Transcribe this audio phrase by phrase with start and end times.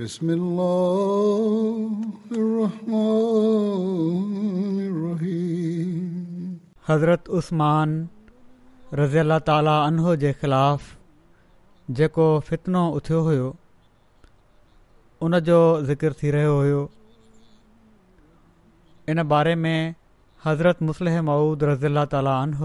[0.00, 6.48] بسم الله الرحمن الرحيم
[6.88, 7.92] حضرت عثمان
[9.00, 10.88] رضی اللہ تعالی عنہ جے خلاف
[12.00, 13.44] جے کو فتنہ اٹھيو ہو
[15.26, 15.60] انہاں جو
[15.90, 16.80] ذکر تھی رہیو ہو
[19.12, 19.78] ان بارے میں
[20.46, 22.60] حضرت مصلیح معود رضی اللہ تعالی عنہ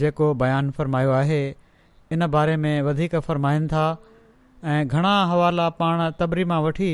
[0.00, 1.42] جے کو بیان فرمایا اے
[2.14, 3.86] ان بارے میں وڌيڪ فرمائين ٿا
[4.64, 6.90] ऐं घणा हवाला पाण तबरी मां वठी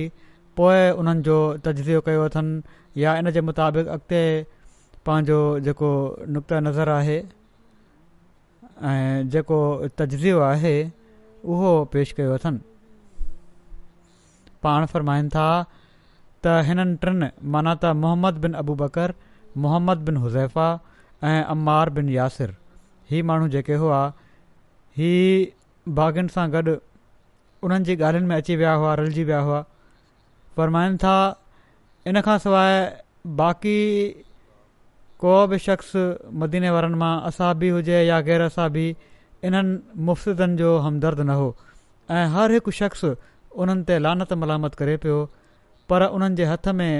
[0.56, 1.36] पोइ उन्हनि जो
[1.66, 4.22] तज्यो कयो अथनि या इन जे मुताबिक़ अॻिते
[5.06, 5.90] पंहिंजो जेको
[6.34, 7.18] नुक़्ते नज़र आहे
[8.92, 9.60] ऐं जेको
[10.00, 10.74] तज्यो आहे
[11.52, 12.58] उहो पेश कयो अथनि
[14.62, 15.46] पाण फ़रमाइनि था
[16.44, 19.14] त हिननि टिनि माना त मोहम्मद बिन अबू बकर
[19.66, 20.68] मोहम्मद बिन हुज़ैफा
[21.28, 22.56] ऐं अम्मार बिन यासिर
[23.10, 24.02] हीअ माण्हू जेके हुआ
[24.98, 26.78] हीअ भागियुनि सां गॾु
[27.64, 29.62] उन्हनि जी ॻाल्हियुनि में अची विया हुआ रलिजी विया हुआ
[30.56, 31.14] फ़रमाइनि था
[32.06, 32.74] इन खां सवाइ
[33.40, 33.78] बाक़ी
[35.22, 35.92] को बि शख़्स
[36.42, 38.84] मदीने वारनि मां असां बि हुजे या ग़ैर असां बि
[39.44, 41.48] इन्हनि मुफ़्तनि जो हमदर्द न हो
[42.18, 43.04] ऐं हर हिकु शख़्स
[43.62, 45.18] उन्हनि ते लानत मलामत करे पियो
[45.90, 46.92] पर उन्हनि जे हथ में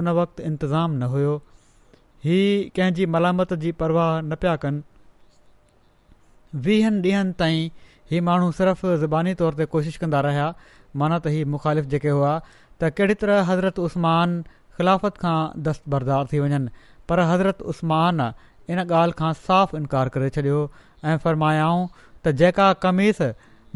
[0.00, 1.34] उन वक़्तु इंतज़ाम न हुयो
[2.24, 4.82] हीअ कंहिंजी मलामत जी परवाह न पिया कनि
[6.68, 7.60] वीहनि ॾींहनि ताईं
[8.10, 10.44] हीउ माण्हू सिर्फ़ु ज़बानी तौर ते कोशिशि कंदा रहिया
[11.02, 12.32] माना त हीउ मुख़ालिफ़ जेके हुआ
[12.80, 14.36] त कहिड़ी तरह हज़रत उस्मान
[14.78, 16.68] ख़िलाफ़त खां दस्तबरदार थी वञनि
[17.08, 18.20] पर हज़रत उस्मान
[18.74, 20.60] इन ॻाल्हि खां साफ़ु इनकार करे छॾियो
[21.06, 21.88] ऐं फ़रमायाऊं
[22.24, 23.20] त जेका कमीस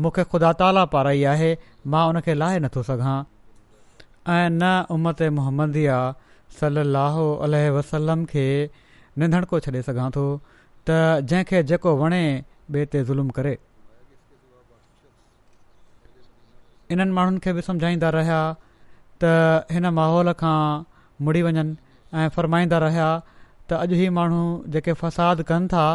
[0.04, 1.48] मूंखे ख़ुदा ताला पाराई आहे
[1.94, 3.14] मां उन खे लाहे नथो सघां
[4.34, 4.68] ऐं न
[4.98, 5.96] उमत मुहम्मदिया
[6.60, 8.46] सलाहु अल वसलम खे
[9.24, 10.26] निंधण को छॾे सघां थो
[10.90, 11.00] त
[11.34, 12.22] जंहिंखे जेको वणे
[12.72, 13.52] ॿिए ते ज़ुल्म करे
[16.92, 18.40] इन्हनि माण्हुनि खे बि सम्झाईंदा रहिया
[19.22, 19.30] त
[19.72, 20.60] हिन माहौल खां
[21.24, 21.72] मुड़ी वञनि
[22.20, 23.08] ऐं फ़रमाईंदा रहिया
[23.70, 24.40] त अॼु ई माण्हू
[24.76, 25.86] जेके फ़साद कनि था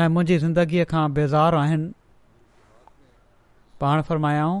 [0.00, 1.92] ऐं मुंहिंजी ज़िंदगीअ खां बेज़ार आहिनि
[3.80, 4.58] पाण फ़रमायाऊं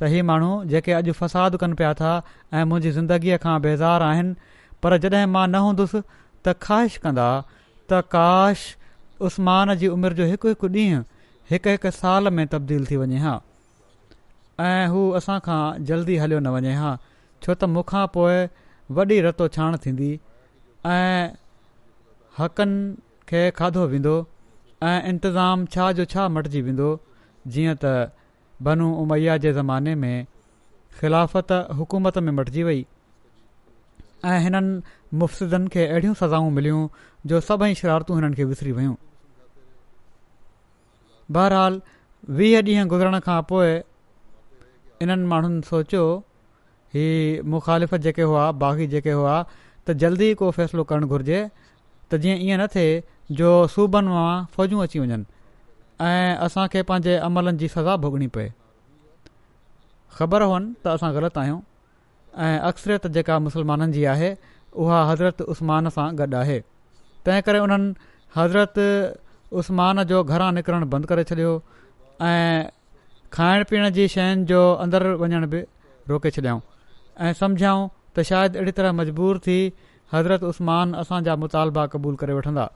[0.00, 2.10] त इहे माण्हू जेके अॼु फ़साद कनि पिया था
[2.50, 8.02] ऐं मुंहिंजी ज़िंदगीअ खां बेज़ार आहिनि पर जॾहिं मां न हूंदुसि त ख़्वाहिश कंदा त
[8.18, 8.66] काश
[9.30, 11.00] उस्मान जी उमिरि जो हिकु हिकु ॾींहुं
[11.54, 13.34] हिकु हिकु साल में तब्दील थी वञे हा
[14.70, 16.90] ऐं हू असां खां जल्दी हलियो न वञे हा
[17.44, 18.36] छो त मूंखां पोइ
[18.98, 20.08] वॾी रतो छाण थींदी
[20.94, 21.36] ऐं
[22.40, 22.80] हक़नि
[23.30, 24.12] खे खाधो वेंदो
[24.90, 26.88] ऐं इंतज़ामु छा जो छा मटिजी वेंदो
[27.56, 27.92] जीअं त
[28.68, 30.14] बनू उमैया जे ज़माने में
[31.00, 32.80] ख़िलाफ़त हुकूमत में मटिजी वई
[34.32, 36.82] ऐं हिननि मुफ़्तनि खे अहिड़ियूं सज़ाऊं मिलियूं
[37.32, 38.94] जो सभई शरारतूं हिननि खे विसरी वियूं
[41.38, 41.80] बहरहाल
[42.40, 43.72] वीह ॾींहं गुज़रण खां पोइ
[45.02, 46.04] इन्हनि माण्हुनि सोचियो
[46.94, 47.04] ही
[47.52, 49.34] मुख़ालिफ़ जेके हुआ बाग़ी जेके हुआ
[49.86, 51.40] त जल्दी को फ़ैसिलो करणु घुर्जे
[52.10, 53.02] त जीअं ईअं न थिए
[53.38, 55.24] जो सूबनि मां फ़ौजूं अची वञनि
[56.08, 58.48] ऐं असांखे पंहिंजे अमलनि जी सज़ा भुॻणी पए
[60.18, 61.60] ख़बर हुअनि त असां ग़लति आहियूं
[62.44, 64.30] ऐं अक्सरत जेका मुसलमाननि जी आहे
[64.84, 66.58] उहा हज़रत उस्मान सां गॾु आहे
[67.26, 67.94] तंहिं करे उन्हनि
[68.38, 68.78] हज़रत
[69.62, 71.50] उस्मान जो घरां निकिरणु बंदि करे छॾियो
[72.30, 72.70] ऐं
[73.36, 75.60] खाइण पीअण जी शयुनि जो अंदरि वञण बि
[76.08, 76.60] रोके छॾियाऊं
[77.26, 79.58] ऐं सम्झाऊं त शायदि अहिड़ी तरह मजबूर थी
[80.12, 82.66] हज़रत उस्मान असांजा मुतालबा क़बूल करे वठंदा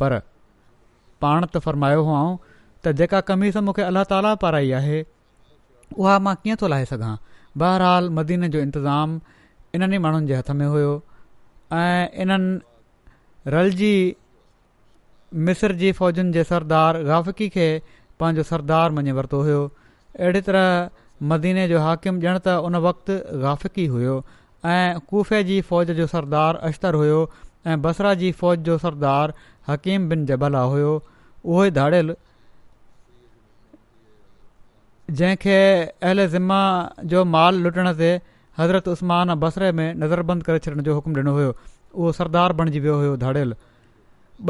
[0.00, 0.18] पर
[1.24, 2.32] पाण त फ़रमायो हुआऊं
[2.84, 5.02] त जेका कमीज़ मूंखे अलाह ताला पाराई आहे
[5.98, 7.12] उहा मां कीअं थो लाहे सघां
[7.62, 9.18] बहरहाल मदीन जो इंतज़ाम
[9.78, 10.94] इन्हनि माण्हुनि जे हथ में हुयो
[11.82, 13.92] ऐं इन्हनि रलजी
[15.42, 17.64] मिस्र जी फ़ौजनि जे सरदार गाफ़िकी खे
[18.20, 19.62] पंहिंजो सरदार मञे वरितो हुयो
[20.18, 20.66] अहिड़ी तरह
[21.32, 24.12] मदीने जो हाकिम ॼण त उन वक़्तु गाफ़िकी हुयो
[24.74, 27.18] ऐं कुफ़े जी फ़ौज जो सरदार अश्तर हुयो
[27.72, 29.34] ऐं बसरा जी फ़ौज जो सरदार
[29.70, 30.92] हकीम बिन जबला हुयो
[31.44, 32.14] उहो ई धाड़ियल
[35.10, 36.60] जंहिंखे अहल ज़िमा
[37.14, 38.12] जो माल लुटण ते
[38.60, 42.96] हज़रत उस्मान बसरे में नज़रबंद करे छॾण जो हुकुम ॾिनो हुयो उहो सरदार बणिजी वियो
[43.04, 43.54] हुयो धाड़ियलु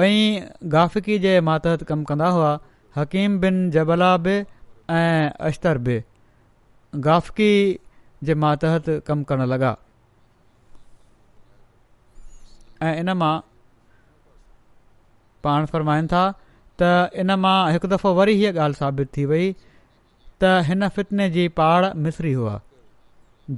[0.00, 0.40] ॿई
[0.72, 2.58] गाफ़िकी जे मातहत कमु कंदा हुआ
[2.96, 4.34] हकीम बिन जबला बि
[4.90, 6.02] ऐं अश्तर बि
[7.06, 7.78] गाफ़िकी
[8.24, 9.74] जे मातहत कमु करण लॻा
[12.82, 13.38] ऐं इन मां
[15.44, 16.24] पाण फ़रमाइनि था
[16.82, 19.54] त इन मां हिकु दफ़ो वरी हीअ ॻाल्हि साबित थी वई
[20.42, 22.60] त हिन फितने जी पहाड़ मिसरी हुआ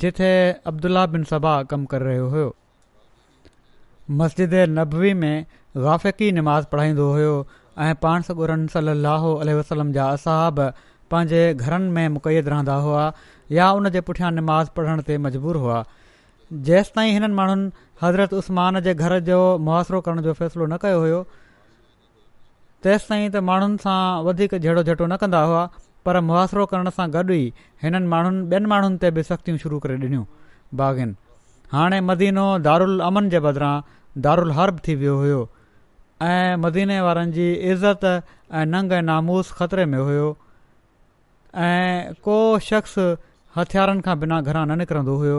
[0.03, 0.31] जिथे
[0.73, 2.55] अब्दुल्ला बिन सबा कमु करे रहियो हुयो
[4.19, 5.45] मस्जिद नबवी में
[5.85, 7.33] वाफ़िक़ी निमा पढ़ाईंदो हुयो
[7.85, 10.61] ऐं पाण सगुरन सली लाहु अलसलम जा असहब
[11.11, 13.03] पंहिंजे घरनि में मुक़ैद रहंदा हुआ
[13.57, 15.83] या उन जे पुठियां नमाज़ पढ़ण ते मजबूर हुआ
[16.69, 17.69] जेसिताईं हिननि माण्हुनि
[18.03, 21.21] हज़रत उस्मान जे घर जो मुआासिरो करण जो फ़ैसिलो न कयो हुयो
[22.87, 23.97] तेंसि ताईं त माण्हुनि सां
[24.31, 25.63] वधीक जहिड़ो झटो न कंदा हुआ
[26.09, 27.53] पर मुहासिरो करण सां गॾु ई
[27.85, 30.25] हिननि माण्हुनि ॿियनि माण्हुनि ते बि सख़्तियूं शुरू करे ॾिनियूं
[30.83, 31.15] बाग़िन
[31.77, 35.41] हाणे मदीनो दारुल अमन जे बदिरां हर्ब थी वियो हुयो
[36.25, 38.05] ऐं मदीने वारनि जी इज़त
[38.55, 40.29] ऐं नंग ऐं नामूस ख़तरे में हुओ
[41.63, 42.37] ऐं को
[42.69, 42.95] शख़्स
[43.57, 45.39] हथियारनि खां बिना घरां न निकिरंदो हुयो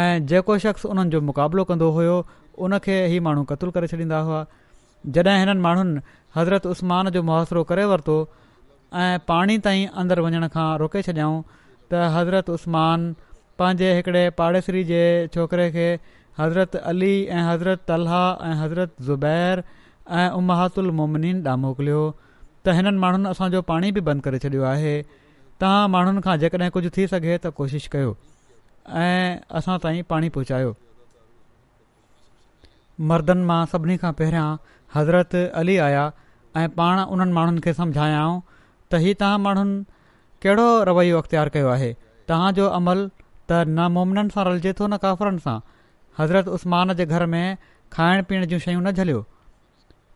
[0.00, 2.16] ऐं जेको शख़्स उन्हनि जो मुक़ाबिलो कंदो हुयो
[2.68, 4.44] उनखे ई माण्हू क़तूलु करे छॾींदा हुआ
[5.18, 6.00] जॾहिं हिननि माण्हुनि
[6.36, 8.16] हज़रत उस्मान जो मुआासिरो करे वरितो
[9.04, 11.38] ऐं पाणी ताईं अंदरि वञण खां रोके छॾियाऊं
[11.92, 13.06] त हज़रत उस्मान
[13.58, 15.02] पंहिंजे हिकिड़े पाड़ेसरी जे
[15.38, 15.88] छोकिरे खे
[16.42, 19.62] हज़रत अली ऐं हज़रत ऐं हज़रत ज़ुबैर
[20.12, 22.00] ऐं उमहादुलमोमिन ॾांहुं मोकिलियो
[22.64, 24.94] त हिननि माण्हुनि असांजो पाणी बि बंदि करे छॾियो आहे
[25.60, 28.12] तव्हां माण्हुनि खां जेकॾहिं कुझु थी सघे त कोशिशि कयो
[29.04, 30.72] ऐं असां ताईं पाणी पहुचायो
[33.08, 34.48] मर्दनि मां सभिनी खां पहिरियां
[34.94, 36.04] हज़रत अली आया
[36.60, 38.28] ऐं पाण उन्हनि माण्हुनि खे सम्झायां
[38.92, 39.82] त हीउ तव्हां माण्हुनि
[40.44, 41.92] कहिड़ो रवैयो अख़्तियारु कयो आहे
[42.28, 43.06] तव्हांजो अमल
[43.48, 45.58] त न मोमिननि सां रलिजे थो न काफ़रनि सां
[46.20, 47.46] हज़रत उस्मान जे घर में
[47.96, 49.24] खाइण पीअण जूं शयूं न झलियो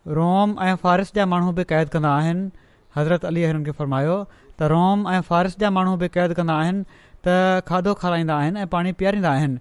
[0.06, 2.50] रोम ऐं फ़ारिस जा माण्हू बि क़ैद कंदा आहिनि
[2.96, 4.16] हज़रत अली हिननि खे फ़र्मायो
[4.60, 6.82] त रोम ऐं फ़ारिस जा माण्हू बि क़ैद कंदा आहिनि
[7.26, 9.58] त खाधो खाराईंदा आहिनि ऐं पाणी पीआरींदा आहिनि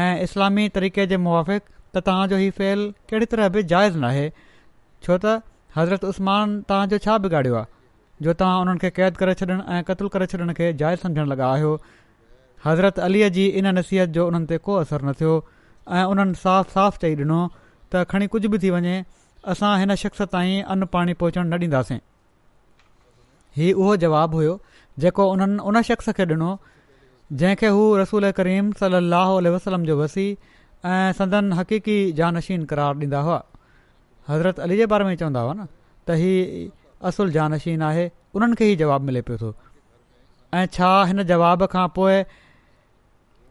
[0.00, 1.62] ऐं इस्लामी तरीक़े जे मुआफ़िक़
[1.94, 4.28] त तव्हांजो हीअ फहिल कहिड़ी तरह बि जाइज़ नाहे
[5.02, 5.40] छो त
[5.76, 10.08] हज़रत उस्मान तव्हांजो छा बिगाड़ियो आहे जो तव्हां उन्हनि खे क़ैद करे छॾणु ऐं क़तलु
[10.16, 11.70] करे छॾण खे जाइज़ सम्झणु लॻा आहियो
[12.64, 15.34] हज़रत अलीअ जी इन नसीहत जो उन्हनि ते को असरु न थियो
[16.00, 18.94] ऐं उन्हनि साफ़ साफ़ चई ॾिनो त खणी कुझु बि थी वञे
[19.50, 21.96] असां हिन शख़्स ताईं अन पाणी पहुचणु न ॾींदासीं
[23.56, 24.56] हीउ उहो जवाबु हुयो
[25.04, 26.50] जेको उन्हनि उन शख़्स खे ॾिनो
[27.40, 30.26] जंहिंखे हू रसूल करीम सलाहु उल वसलम जो वसी
[30.92, 33.40] ऐं संदन हक़ीक़ी जानशीन क़रार ॾींदा हुआ
[34.28, 35.66] हज़रत अली जे बारे में चवंदा हुआ न
[36.08, 36.68] त हीउ
[37.10, 39.52] असुलु जानशीन आहे उन्हनि खे ई जवाबु मिले पियो थो
[40.60, 42.22] ऐं छा हिन जवाब खां पोइ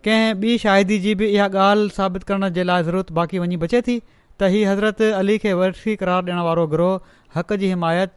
[0.07, 3.81] कंहिं ॿी शाहिदी जी बि इहा ॻाल्हि साबित करण जे लाइ ज़रूरत बाक़ी वञी बचे
[3.89, 4.01] थी
[4.41, 7.01] त हीअ हज़रत अली खे वर्षी करार ॾियण वारो गिरोह
[7.37, 8.13] हक़ जी हिमायत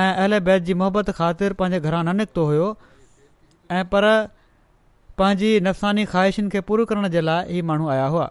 [0.00, 2.66] ऐं अलॻ जी मुहबत ख़ातिर पंहिंजे घरां न निकितो हुयो
[3.76, 4.06] ऐं पर
[5.22, 8.26] पंहिंजी नफ़सानी ख़्वाहिशुनि खे पूरो करण जे लाइ हीअ माण्हू आया हुआ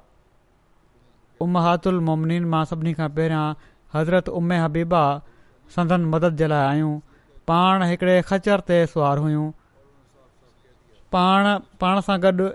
[1.45, 3.45] उमहादुल मोमनीन मां सभिनी खां पहिरियां
[3.95, 5.01] हज़रत उमे हबीबा
[5.77, 6.91] संदन मदद जे लाइ आहियूं
[7.53, 9.47] पाण हिकिड़े खचर ते सुवारु हुयूं
[11.17, 11.49] पाण
[11.85, 12.51] पाण सां गॾु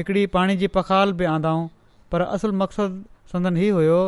[0.00, 1.64] हिकिड़ी पाणी जी पखाल बि आंदाऊं
[2.14, 3.98] पर असुलु मक़सदु संदन हीउ हुयो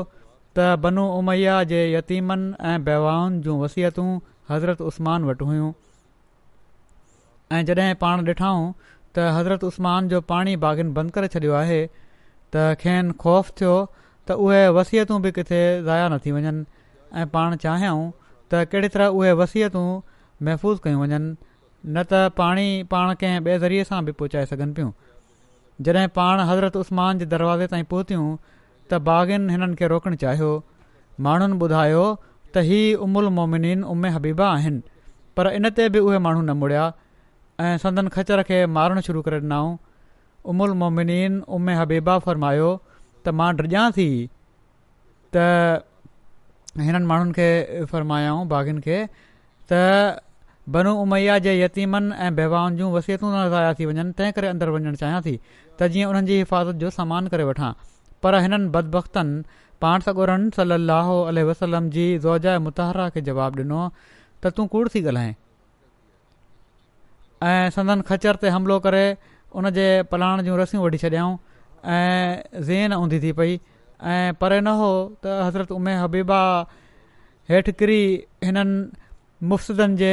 [0.56, 4.08] त बनू उमैया जे यतीमनि ऐं बहिवाउनि जूं वसियतूं
[4.50, 5.68] हज़रत उस्मान वटि हुयूं
[7.58, 8.58] ऐं जॾहिं पाण ॾिठूं
[9.16, 13.72] त हज़रत उस्मान जो पाणी बागिन बंदि करे छॾियो आहे त खेनि ख़ौफ़ थियो
[14.28, 16.64] त उहे वसियतूं बि किथे ज़ाया न थी वञनि
[17.22, 19.86] ऐं पाण चाहियूं त कहिड़ी तरह उहे वसियतूं
[20.48, 24.92] महफ़ूज़ कयूं वञनि न त पाणी पाण कंहिं ॿिए ज़रिए सां बि पहुचाए सघनि पियूं
[25.88, 28.28] जॾहिं पाण हज़रत उस्मान जे दरवाज़े ताईं पहुतियूं
[28.90, 30.50] त बाग़िन हिननि खे रोकणु चाहियो
[31.26, 32.04] माण्हुनि ॿुधायो
[32.54, 34.80] त हीउ उमुल मोमिनीन उमे हबीबा आहिनि
[35.36, 36.84] पर इन ते बि उहे माण्हू न मुड़िया
[37.64, 39.70] ऐं संदन खचर खे मारणु शुरू करे ॾिनऊं
[40.52, 42.68] उमुल मोमिनीन उमे हबीबा फ़रमायो
[43.24, 44.08] त मां डिॼां थी
[45.36, 45.46] त
[46.88, 47.48] हिननि माण्हुनि खे
[47.94, 48.98] फ़रमायाऊं बाग़िन खे
[49.72, 50.20] त
[51.04, 54.94] उमैया जे यतीमनि ऐं बेवाउनि जूं वसियतूं था ज़ाया थी वञनि तंहिं करे अंदरि वञणु
[55.02, 55.38] चाहियां थी
[55.80, 57.72] त जीअं उन्हनि जी हिफ़ाज़त जो सामान करे वठां
[58.24, 59.42] पर हिननि बदबखनि
[59.82, 63.80] पाण सगोरन गुरु रहनि वसलम जी ज़ोजाए मुतहरा खे जवाबु ॾिनो
[64.44, 65.32] त तूं कूड़ थी ॻाल्हाए
[67.50, 69.04] ऐं संदन खचर ते हमिलो करे
[69.60, 71.36] उन जे पलाण जूं रसियूं वठी छॾियऊं
[71.98, 73.58] ऐं ज़ेन ऊंधी थी पई
[74.14, 74.90] ऐं परे न हो
[75.22, 76.40] त हज़रत उमे हबीबा
[77.52, 78.00] हेठि किरी
[78.48, 80.12] हिननि मुफ़्तदनि जे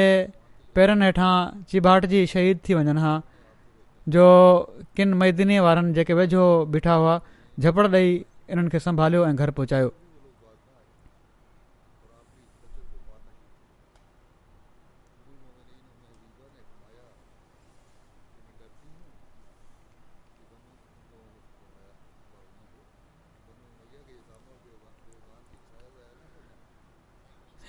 [0.77, 1.33] पेरनि हेठां
[1.71, 3.13] चिबाट जी शहीद थी वञनि हा
[4.17, 4.27] जो
[4.99, 6.43] किन मैदिनी वारनि जेके वेझो
[6.75, 7.15] बीठा हुआ
[7.61, 8.13] झपड़ ॾेई
[8.49, 9.89] इन्हनि खे संभालियो ऐं घर पहुचायो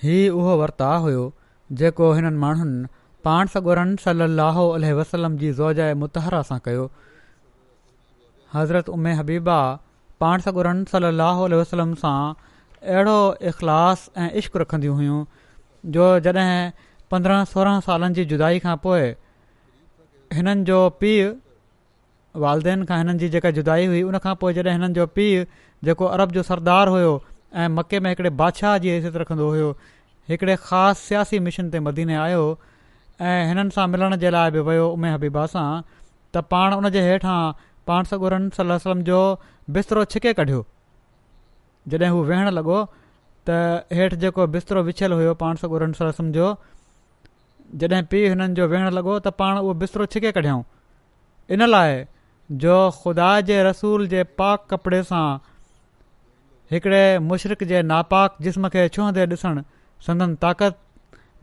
[0.03, 1.21] हीउ उहो वर्ता हुयो
[1.81, 2.87] जेको हिननि माण्हुनि
[3.25, 4.63] पाण सां गनि सलाहु
[5.01, 6.89] वसलम जी ज़ोजाए मुतहरा सां कयो
[8.55, 9.59] हज़रत उमे हबीबा
[10.21, 12.17] पाण सगुरन रन सली वसलम सां
[12.95, 13.17] अहिड़ो
[13.51, 15.21] इख़लास ऐं इश्क़ रखंदियूं हुयूं
[15.97, 16.83] जो जॾहिं
[17.13, 19.07] पंद्रहं सोरहं सालनि जी जुदाई खां पोइ
[20.37, 21.31] हिननि जो पीउ
[22.45, 25.47] वालदेन खां हिननि जी जेका जुदाई हुई उनखां पोइ जॾहिं हिननि जो पीउ
[25.89, 27.11] जेको अरब जो सरदार हुयो
[27.63, 29.71] ऐं मके में हिकिड़े बादशाह जी हैसियत रखंदो हुयो
[30.29, 32.43] हिकिड़े ख़ासि सियासी मिशन ते मदीने आयो
[33.33, 37.05] ऐं हिननि सां मिलण जे लाइ बि वियो उमे हबीबा सां त पाण उन जे
[37.87, 39.19] पाण सोगोरसल सलम जो
[39.77, 40.63] बिस्तरो छिके कढियो
[41.93, 42.77] जॾहिं हू वेहणु लॻो
[43.49, 43.57] त
[43.99, 46.49] हेठि जेको बिस्तरो विछियलु हुयो पाण सोगुरसल सलम जो
[47.83, 50.63] जॾहिं पीउ हुननि जो वेहणु लॻो त पाण उहो बिस्तरो छिके कढियऊं
[51.57, 51.99] इन लाइ
[52.65, 55.25] जो ख़ुदा जे रसूल जे पाक कपिड़े सां
[56.73, 59.63] हिकिड़े मुशरक़ जे नापाक जिस्म खे छुहंदे ॾिसणु
[60.07, 60.77] संदन ताक़त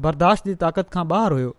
[0.07, 1.53] बर्दाश्त जी ताक़त खां ॿाहिरि हुयो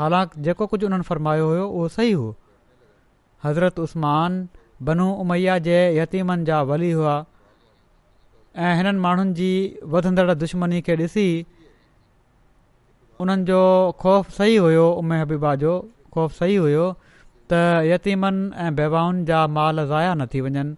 [0.00, 2.32] हालांकि जेको कुझु उन्हनि फरमायो हुयो उहो सही हुओ
[3.44, 4.32] हज़रत उस्मान
[4.88, 7.14] बनू उमैया जे यतीमनि जा वली हुआ
[8.66, 9.50] ऐं हिननि माण्हुनि जी
[9.94, 11.26] वधंदड़ दुश्मनी खे ॾिसी
[13.20, 13.60] उन्हनि जो
[14.00, 15.72] ख़ौफ़ सही हुयो उमे हबीबा जो
[16.14, 16.86] ख़ौफ़ सही हुयो
[17.52, 20.76] त यतीमनि ऐं बेवाउनि जा माल ज़ाया न थी वञनि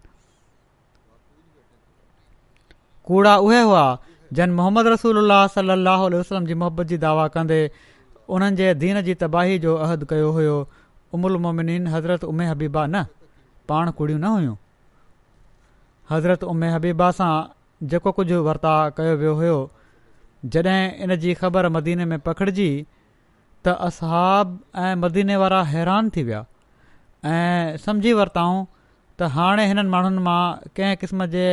[3.11, 3.85] कूड़ा उहे हुआ
[4.39, 7.61] जन मोहम्मद रसूल अलाह सलाह वसलम जी मुहबत जी दावा कंदे
[8.37, 10.59] उन्हनि दीन जी तबाही जो अहदु कयो हुयो
[11.15, 13.05] उमुल मोमिन हज़रत उमे हबीबा न
[13.69, 14.55] पाण कुड़ियूं न हुयूं
[16.11, 17.33] हज़रत उमे हबीबा सां
[17.93, 19.59] जेको कुझु वरिता कयो वियो हुयो
[20.55, 22.69] जॾहिं इन जी ख़बर मदीने में पखिड़िजी
[23.65, 26.41] त असहाब ऐं मदीने वारा हैरान थी विया
[27.35, 28.65] ऐं सम्झी वरिताऊं
[29.19, 30.41] त हाणे हिननि माण्हुनि मां
[30.79, 31.45] कंहिं क़िस्म जे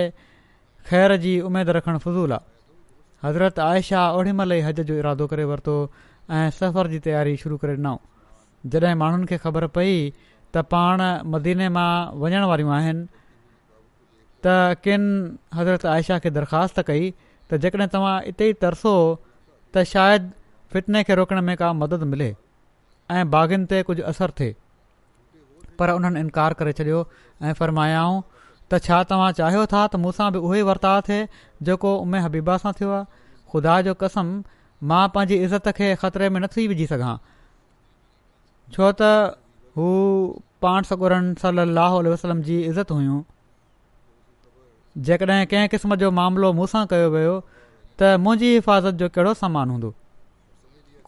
[0.89, 5.44] ख़ैर जी उमेदु रखणु फज़ूल आहे हज़रत आयशा ओड़ी महिल ई हद जो इरादो करे
[5.54, 5.75] वरितो
[6.39, 7.98] ऐं सफ़र जी तयारी शुरू करे ॾिनऊं
[8.66, 9.92] जॾहिं माण्हुनि खे ख़बर पई
[10.56, 11.01] त पाण
[11.36, 13.04] मदीने मां वञण वारियूं आहिनि
[14.46, 15.04] त किन
[15.56, 20.32] हज़रत आयशा खे दरख़्वास्त कई त जेकॾहिं तव्हां इते ई तरसो त शायदि
[20.74, 22.32] फिटने खे रोकण में का मदद मिले
[23.20, 24.56] ऐं बाग़िन ते कुझु असरु थिए
[25.80, 27.06] पर उन्हनि इनकार करे छॾियो
[27.42, 28.22] ऐं फ़र्मायाऊं
[28.72, 31.22] त छा तव्हां चाहियो था त मूंसां बि उहो ई वर्ताव थिए
[31.70, 33.06] जेको उमे हबीबा सां थियो आहे
[33.54, 34.36] ख़ुदा जो कसम
[34.94, 37.13] मां पंहिंजी इज़त खे ख़तिरे में नथी विझी सघां
[38.73, 39.35] छो त
[39.77, 39.85] हू
[40.65, 43.19] पाण सॻुरनि सली वसलम जी इज़त हुयूं
[45.09, 47.35] जेकॾहिं कंहिं क़िस्म जो मामिलो मूंसां कयो वियो
[48.01, 49.91] त मुंहिंजी हिफ़ाज़त जो कहिड़ो सामान हूंदो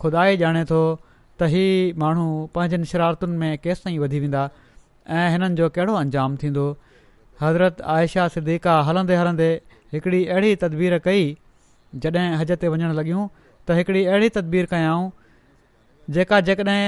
[0.01, 2.25] ख़ुदा ई ॼाणे थो त हीउ माण्हू
[2.55, 4.41] पंहिंजनि शरारतुनि में केसि ताईं वधी वेंदा
[5.17, 6.65] ऐं हिननि जो कहिड़ो अंजाम थींदो
[7.41, 9.49] हज़रत आयशा सिद्दीका हलंदे हलंदे
[9.93, 11.23] हिकिड़ी अहिड़ी तदबीर कई
[12.03, 13.25] जॾहिं हज ते वञणु लॻियूं
[13.67, 15.05] त हिकिड़ी अहिड़ी तदबीर कयाऊं
[16.17, 16.83] जेका जेकॾहिं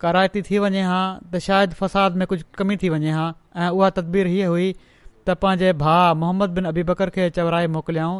[0.00, 0.98] कराएती थी वञे हा
[1.32, 3.26] त शायदि फ़साद में कुझु कमी थी वञे हा
[3.56, 4.66] ऐं उहा तदबीर हीअ हुई
[5.28, 8.18] त पंहिंजे भाउ मुहम्मद बिन अबी बकर खे चवराए मोकिलियाऊं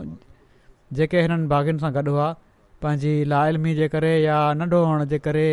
[0.96, 2.28] जेके हिननि भाॻियुनि सां गॾु हुआ
[2.82, 5.48] पंहिंजी लाइलमी इलमी जे करे या नंढो हुअण जे करे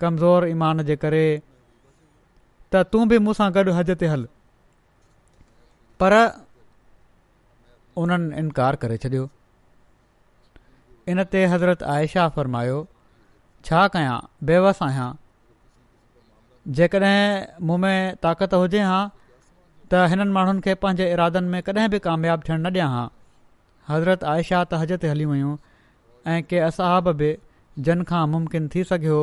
[0.00, 1.24] कमज़ोर ईमान जे करे
[2.72, 4.26] त तूं बि मूं सां गॾु हद ते हल
[6.02, 6.16] पर
[8.04, 9.28] उन्हनि इनकार करे छॾियो
[11.14, 12.78] इन ते हज़रत आयशा फ़र्मायो
[13.68, 14.16] छा कयां
[14.48, 15.10] बेवसायां
[16.66, 18.98] जेकॾहिं मूं में ताक़त हुजे हा
[19.92, 23.02] त हिननि माण्हुनि खे पंहिंजे इरादनि में कॾहिं बि कामयाबु थियणु न ॾियां हा
[23.90, 25.52] हज़रत आयशा त हज ते हली वियूं
[26.34, 27.28] ऐं के असहाब बि
[27.88, 29.18] जन खां मुमकिन थी सघियो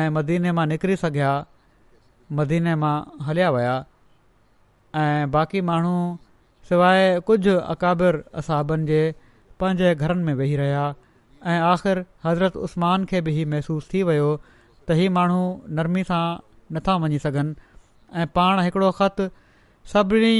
[0.00, 1.30] ऐं मदीने मां निकिरी सघिया
[2.40, 2.94] मदीने मां
[3.28, 3.74] हलिया विया
[5.04, 5.94] ऐं बाक़ी माण्हू
[6.70, 9.00] सवाइ कुझु अकाबिर असहाबनि जे
[9.60, 10.84] पंहिंजे घरनि में वेही रहिया
[11.52, 14.30] ऐं आख़िर हज़रत उस्मान खे बि इहो महिसूसु थी वियो
[14.88, 15.40] त हीउ माण्हू
[15.78, 16.22] नरमी सां
[16.74, 17.52] नथा वञी सघनि
[18.20, 19.18] ऐं पाण हिकिड़ो ख़त
[19.92, 20.36] सभिनी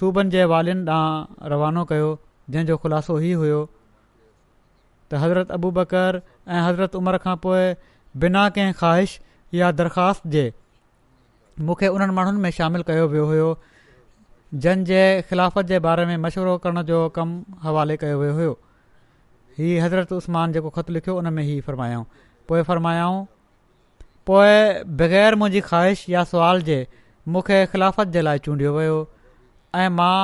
[0.00, 2.10] सूबनि जे वालनि ॾांहुं रवानो कयो
[2.56, 6.18] जंहिंजो ख़ुलासो ई हुयो त हज़रत अबू बकर
[6.52, 7.62] ऐं हज़रत उमर खां पोइ
[8.24, 9.14] बिना कंहिं ख़्वाहिश
[9.60, 10.44] या दरख़्वास्त जे
[11.68, 13.48] मूंखे उन्हनि माण्हुनि में शामिलु कयो वियो हुयो
[14.66, 18.52] जंहिंजे ख़िलाफ़त जे बारे में मशवरो करण जो कमु हवाले कयो वियो हुयो
[19.86, 22.06] हज़रत उस्मान जेको ख़तु लिखियो उन में ई फ़रमायाऊं
[22.48, 23.18] पोइ फ़रमायाऊं
[24.30, 26.74] पोइ बग़ैर मुंहिंजी ख़्वाहिश या सुवाल जे
[27.34, 28.96] मूंखे ख़िलाफ़त जे लाइ चूंडियो वियो
[29.82, 30.16] ऐं मां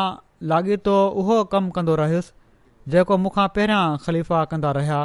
[0.52, 2.32] लाॻीतो उहो कमु कंदो रहियुसि
[2.94, 4.98] जेको मूंखां पहिरियां ख़लीफ़ा कंदा रहिया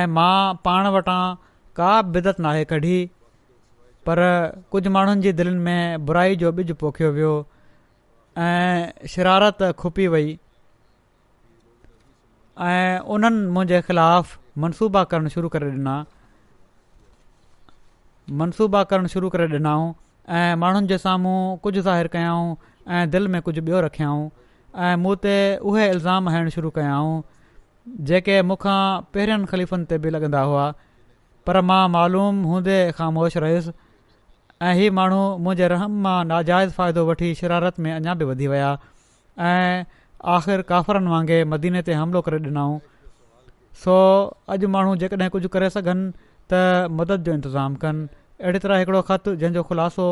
[0.00, 0.34] ऐं मां
[0.68, 1.22] पाण वटां
[1.80, 2.98] का बिदत नाहे कढी
[4.08, 4.22] पर
[4.74, 7.32] कुझु माण्हुनि जी दिलनि में बुराई जो ॿिज पोखियो वियो
[8.48, 10.36] ऐं शरारत खुपी वई
[12.74, 15.96] ऐं उन्हनि मुंहिंजे ख़िलाफ़ु मनसूबा करणु शुरू करे ॾिना
[18.30, 19.92] मनसूबा करणु शुरू करे ॾिनाऊं
[20.36, 22.54] ऐं माण्हुनि जे साम्हूं कुझु ज़ाहिरु कयाऊं
[22.96, 24.28] ऐं दिलि में कुझु ॿियो रखियाऊं
[24.86, 25.36] ऐं मूं ते
[25.70, 27.14] उहे इल्ज़ाम हणणु शुरू कयाऊं
[28.08, 28.78] जेके मूंखां
[29.14, 30.64] पहिरियनि ख़लीफ़नि ते बि लॻंदा हुआ
[31.46, 33.72] पर मां मालूम हूंदे ख़ामोश रहियुसि
[34.66, 38.70] ऐं हीअ माण्हू मुंहिंजे रहम मां नाजाइज़ फ़ाइदो वठी शरारत में अञा बि वधी विया
[39.50, 39.84] ऐं
[40.36, 42.78] आख़िर काफ़रनि वांगुरु मदीने ते हमिलो करे ॾिनऊं
[43.84, 43.96] सो
[44.56, 46.08] अॼु माण्हू जेकॾहिं कुझु करे सघनि
[46.52, 48.04] त मदद जो इंतज़ाम कनि
[48.42, 50.06] अहिड़ी तरह हिकिड़ो ख़तु जंहिंजो ख़ुलासो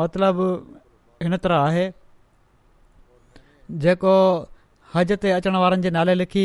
[0.00, 0.46] मतिलबु
[1.22, 1.86] हिन तरह आहे
[3.86, 4.14] जेको
[4.94, 6.44] हज ते अचण वारनि जे नाले लिखी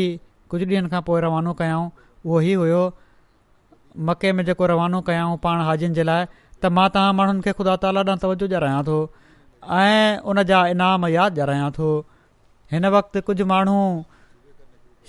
[0.54, 1.86] कुझु ॾींहनि खां पोइ रवानो कयाऊं
[2.26, 2.82] उहो ई हुयो
[4.10, 7.74] मके में जेको रवानो कयाऊं पाण हाजियुनि जे लाइ त मां तव्हां माण्हुनि खे ख़ुदा
[7.86, 8.98] ताला ॾांहुं तवजो ॾियारायां थो
[9.80, 11.88] ऐं उन जा इनाम यादि ॾियारायां थो
[12.74, 13.78] हिन वक़्तु कुझु माण्हू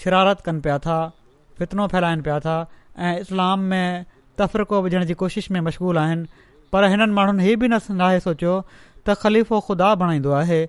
[0.01, 0.97] शरारत कनि पिया था
[1.59, 2.57] फितनो फैलाइनि पिया था
[3.05, 4.05] इस्लाम में
[4.39, 6.25] तफ़रको विझण जी कोशिश में मशग़ूल आहिनि
[6.73, 8.53] पर हिननि माण्हुनि हीअ बि नाहे सोचियो
[9.09, 10.59] त ख़लीफ़ो ख़ुदा बणाईंदो आहे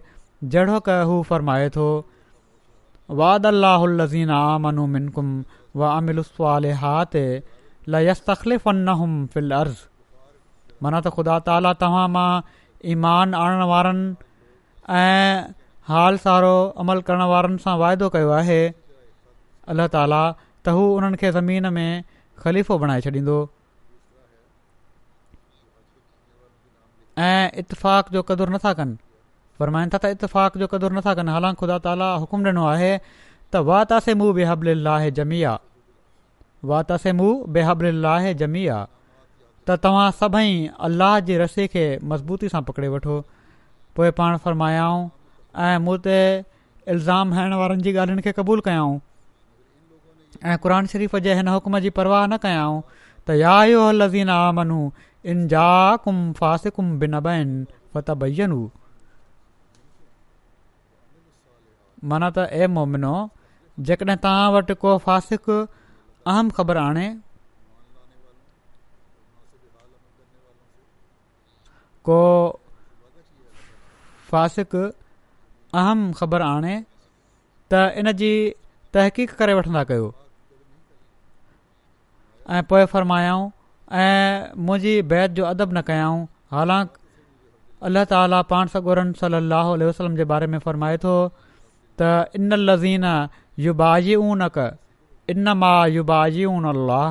[0.55, 1.87] जहिड़ो क हू फ़रमाए थो
[3.21, 5.31] वाद अलाहल लज़ीना मनु मिनकुम
[5.77, 7.25] व अमिलुस्वाल हात ते
[7.95, 9.85] लस तखलीफ़न न हुज़
[10.83, 12.31] माना त ख़ुदा ताला तव्हां मां
[12.97, 14.07] ईमान आणण वारनि
[14.99, 15.55] ऐं
[15.93, 18.61] हाल सहारो अमल करण वारनि सां वाइदो कयो आहे
[19.75, 21.91] अल्ला ताला त हू उन्हनि खे ज़मीन में
[22.45, 23.37] ख़लीफ़ो बणाए छॾींदो
[27.19, 28.97] ऐं इतफ़ाक़ जो कदुरु नथा कनि
[29.63, 32.91] फ़रमाइनि था त इतफ़ाक़ जो कदुरु नथा कनि हालांकि ख़ुदा ताला हुकुम ॾिनो आहे
[33.53, 35.57] त वा तासे मूं बेहाबिलाहे जमी आ
[36.71, 38.87] वाह तासे मूं बेहाबल लाहे जमी आहे
[39.69, 40.55] त तव्हां सभई
[40.89, 43.19] अल्लाह जे रसे खे मज़बूती सां पकिड़े वठो
[43.99, 45.05] पोइ पाण फ़र्मायाऊं
[45.67, 46.17] ऐं मूं ते
[46.95, 48.97] इल्ज़ाम हणण वारनि जी ॻाल्हियुनि खे क़बूलु कयाऊं
[50.45, 52.81] ऐं क़ुर शरीफ़ जे हिन हुकुम जी परवाह न कयाऊं
[53.27, 53.55] त या
[53.93, 54.91] लज़ीन योज़ीना
[55.31, 55.67] इन जा
[56.05, 57.15] कुम फ़ासिकुम बिन
[57.95, 58.61] फत फतनू
[62.11, 63.15] मन त ए मोमिनो
[63.89, 67.07] जेकॾहिं तव्हां वटि को फ़ासिक अहम ख़बर आणे
[72.09, 72.19] को
[74.31, 76.79] फ़ासिक अहम ख़बर आणे
[77.73, 78.33] त इन जी
[78.95, 80.09] तहक़ीक़ करे वठंदा कयो
[82.57, 83.51] ऐं पोइ फ़रमायाऊं
[83.93, 86.97] ऐं मुंहिंजी बैत जो अदब न कयाऊं हालांकि
[87.87, 91.13] अल्लाह ताली पाण सगोरन اللہ علیہ जे बारे में फ़रमाए थो
[92.01, 93.05] त इन लज़ीन
[93.67, 94.59] युबाजी उनक
[95.35, 97.11] इन माउ युबाजी उन अलाह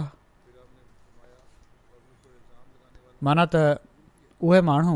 [3.27, 3.79] माना त
[4.41, 4.95] उहे माण्हू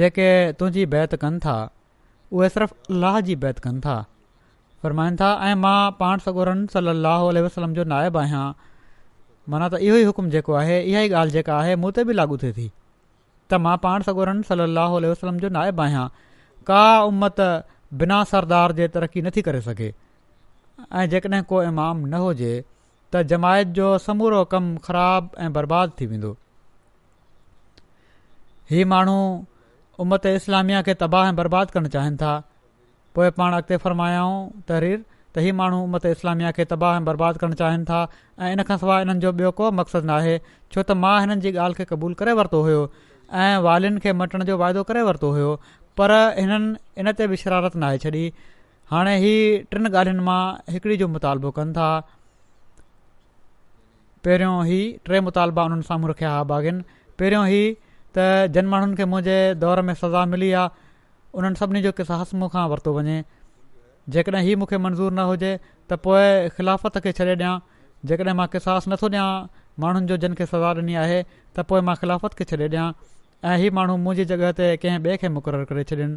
[0.00, 0.28] जेके
[0.58, 1.56] तुंहिंजी बैत कनि था
[2.32, 3.96] उहे सिर्फ़ु अलाह जी बैत कनि था
[4.82, 7.30] फ़र्माइनि था ऐं मां पाण सगोरन सल अलाह
[7.80, 8.44] जो नायबु आहियां
[9.48, 12.12] माना त इहो ई हुकुम जेको आहे इहा ई ॻाल्हि जेका आहे मूं ते बि
[12.12, 12.66] लागू थिए थी
[13.50, 16.06] त मां पाण सगोरनि सली वसलम जो नाइबु आहियां
[16.70, 17.40] का उमत
[18.02, 19.92] बिना सरदार जे तरक़ी नथी करे सघे
[20.98, 22.52] ऐं जेकॾहिं को इमाम न हुजे
[23.14, 26.36] त जमायत जो समूरो कमु ख़राब ऐं बर्बादु थी वेंदो
[28.70, 29.18] हीउ माण्हू
[30.04, 32.34] उमत इस्लामिया खे तबाह ऐं बर्बादु करणु चाहिनि था
[33.14, 34.98] पोइ पाण अॻिते फ़रमायाऊं तरीर
[35.36, 37.98] त इहा माण्हू उमत इस्लामिया खे तबाह ऐं बर्बादु करणु चाहिनि था
[38.46, 40.14] ऐं इन खां सवाइ हिननि जो ॿियो को मक़सदु
[40.74, 42.80] छो त मां हिननि जी ॻाल्हि खे क़बूलु करे वरितो हुयो
[43.42, 45.52] ऐं वारियुनि खे मटण जो वाइदो करे वरितो हुयो
[46.00, 46.70] पर हिननि
[47.04, 48.24] इन ते बि शरारत नाहे छॾी
[48.94, 50.40] हाणे हीअ टिनि ॻाल्हियुनि मां
[50.78, 51.88] हिकिड़ी जो मुतालबो कनि था
[54.26, 56.82] पहिरियों ई टे मुतालबा उन्हनि साम्हूं रखिया हुआ बागिन
[57.20, 57.66] पहिरियों ई
[58.18, 60.88] त जिन माण्हुनि खे मुंहिंजे दौर में सज़ा मिली आहे
[61.40, 63.20] उन्हनि सभिनी जो खां
[64.14, 67.52] जेकॾहिं हीउ मूंखे मंज़ूरु न हुजे त पोइ ख़िलाफ़त खे छॾे ॾियां
[68.12, 69.26] जेकॾहिं मां किसास नथो ॾियां
[69.84, 72.86] माण्हुनि जो जिन खे सज़ा ॾिनी आहे त पोइ मां ख़िलाफ़त खे छॾे ॾियां
[73.50, 76.08] ऐं हीउ माण्हू मुंहिंजी जॻह ते कंहिं ॿिए खे मुक़ररु करे छॾनि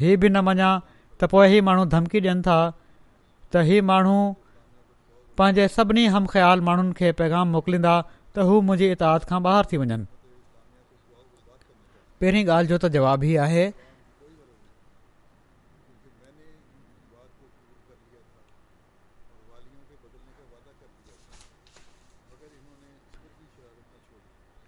[0.00, 4.16] हीउ बि न मञा त पोइ हीउ माण्हू धमकी ॾियनि था त हीउ माण्हू
[5.40, 9.84] पंहिंजे सभिनी हम ख़्यालु माण्हुनि खे पैगाम मोकिलींदा त हू मुंहिंजी इताद खां ॿाहिरि थी
[9.84, 10.04] वञनि
[12.20, 13.64] पहिरीं ॻाल्हि जो त जवाबु ई आहे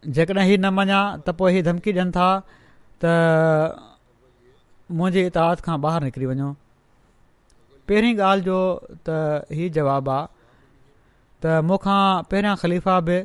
[0.06, 2.26] जेकॾहिं हीउ न मञा त पोइ हीउ धमकी ॾियनि था
[3.02, 3.76] त
[4.98, 6.48] मुंहिंजे इताद खां ॿाहिरि निकिरी वञो
[7.88, 8.58] पहिरीं ॻाल्हि जो
[9.06, 9.08] त
[9.58, 10.26] हीउ जवाबु आहे
[11.42, 13.16] त मूंखां पहिरियां ख़लीफ़ा बि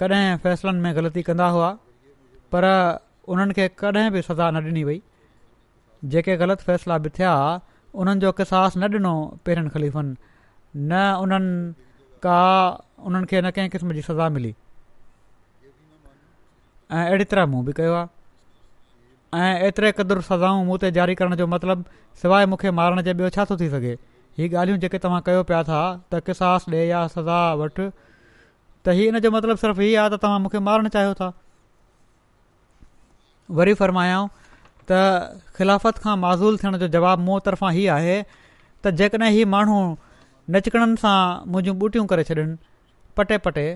[0.00, 1.68] कॾहिं फ़ैसिलनि में ग़लती कंदा हुआ
[2.52, 2.66] पर
[3.28, 4.98] उन्हनि खे कॾहिं बि सज़ा न ॾिनी वई
[6.14, 7.34] जेके ग़लति फ़ैसिला बि थिया
[8.00, 10.16] उन्हनि जो किसास न ॾिनो पहिरियनि ख़लीफ़नि
[10.90, 11.72] न उन्हनि
[12.24, 12.38] का
[13.06, 14.54] उन्हनि खे न कंहिं क़िस्म जी सज़ा मिली
[16.92, 18.08] ऐं अहिड़ी तरह मूं बि कयो आहे
[19.42, 21.84] ऐं एतिरे क़दुरु सज़ाऊं मूं ते जारी करण जो मतिलबु
[22.22, 23.94] सवाइ मूंखे मारण जे ॿियो छा थो थी सघे
[24.40, 25.80] हीअ ॻाल्हियूं जेके तव्हां कयो पिया था
[26.12, 27.88] त किसास ॾिए या सज़ा वठि
[28.84, 31.32] त इहो इन जो मतिलबु सिर्फ़ु इहा आहे त तव्हां मूंखे मारणु चाहियो था
[33.60, 34.28] वरी फरमायांव
[34.90, 35.00] त
[35.56, 38.16] ख़िलाफ़त खां माज़ूल थियण जो जवाबु मूं तर्फ़ां हीअ आहे
[38.84, 39.80] त जेकॾहिं ही माण्हू
[40.58, 41.16] नचकणनि सां
[41.50, 42.46] मुंहिंजियूं ॿूटियूं करे छॾनि
[43.18, 43.66] पटे पटे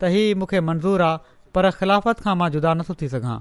[0.00, 3.36] त हीअ मूंखे मंज़ूरु आहे पर ख़िलाफ़त खां मां जुदा न सुथी सघां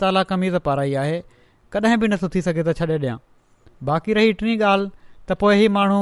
[0.00, 1.20] ताला कमीज़ पाराई आहे
[1.72, 3.16] कॾहिं बि न सुथी सघे त छॾे ॾियां
[3.88, 4.90] बाक़ी रही टीं ॻाल्हि
[5.28, 5.98] त पोइ ई माण्हू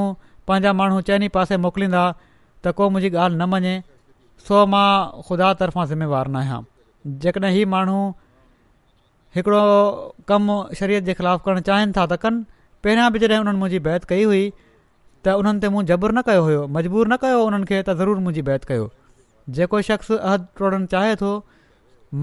[0.48, 2.02] पंहिंजा माण्हू चइनि पासे मोकिलींदा
[2.64, 3.74] त को मुंहिंजी ॻाल्हि न मञे
[4.48, 4.86] सो मां
[5.28, 6.60] ख़ुदा तर्फ़ां ज़िमेवारु न आहियां
[7.24, 7.98] जेकॾहिं हीउ माण्हू
[9.36, 9.60] हिकिड़ो
[10.28, 12.44] कमु शरीयत जे ख़िलाफ़ु करणु चाहिनि था त कनि
[12.84, 14.42] पहिरियां बि जॾहिं हुननि मुंहिंजी बैत कई हुई
[15.24, 18.42] त उन्हनि ते मूं जबर न कयो हुयो मजबूर न कयो उन्हनि खे त ज़रूरु
[18.52, 18.86] बैत कयो
[19.50, 21.30] जेको शख़्स अहद तोड़णु चाहे थो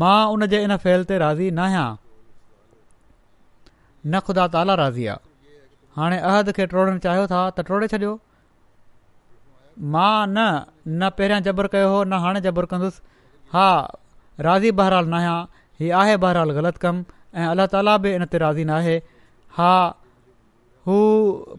[0.01, 1.87] मां उन जे इन फ़ैल ते राज़ी न आहियां
[4.11, 5.19] न ख़ुदा ताला राज़ी आहे
[5.95, 8.13] हाणे अहद खे टोड़णु चाहियो था त टोड़े छॾियो
[9.95, 13.01] मां न न पहिरियां जबर कयो हो न हाणे जबर कंदुसि
[13.53, 13.67] हा
[14.47, 15.39] राज़ी बहरहालु न आहियां
[15.81, 17.03] हीउ आहे बहरहाल ग़लति कमु
[17.39, 18.97] ऐं अलाह ताला बि इन ते राज़ी न आहे
[19.59, 19.73] हा
[20.89, 20.97] हू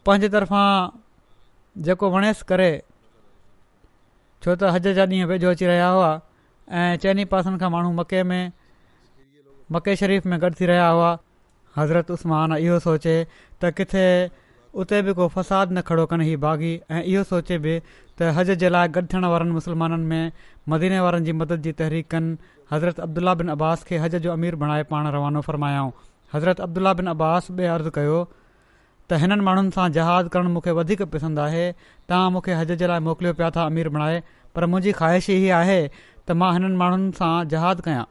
[0.08, 0.68] पंहिंजे तरफ़ां
[1.88, 2.70] जेको वणेसि करे
[4.44, 6.06] छो त हज जा ॾींहं वेझो अची रहिया हुआ
[6.78, 8.50] ऐं चइनि पासनि खां माण्हू मके में
[9.76, 11.10] मके शरीफ़ में गॾु थी रहिया हुआ
[11.76, 13.14] हज़रत उस्मान इहो सोचे
[13.60, 14.06] त किथे
[14.82, 17.74] उते बि को फ़साद न खड़ो कनि हीअ बाग़ी ऐं इहो सोचे बि
[18.18, 20.32] त हज जे लाइ गॾु थियण वारनि मुस्लमाननि में
[20.74, 22.34] मदीने वारनि जी मदद जी तहरीक कनि
[22.72, 25.90] हज़रत अब्दुला बिन अब्बास खे हज जो अमीर बणाए पाण रवानो फ़रमायाऊं
[26.34, 28.18] हज़रत अब्दुला बिन अब्बास ॿिए अर्ज़ु कयो
[29.12, 31.64] त हिननि माण्हुनि सां जहाज़ करणु मूंखे वधीक पसंदि आहे
[32.10, 34.16] तव्हां मूंखे हज जे लाइ मोकिलियो पिया था अमीर बणाए
[34.56, 38.06] पर मुंहिंजी ख़्वाहिश इहा आहे त मां हिननि माण्हुनि सां जहाज़ कयां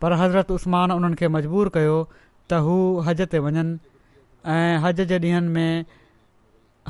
[0.00, 2.78] पर हज़रत उस्मान उन्हनि खे मजबूरु कयो त हू
[3.10, 3.76] हज ते वञनि
[4.56, 5.84] ऐं हज जे ॾींहनि में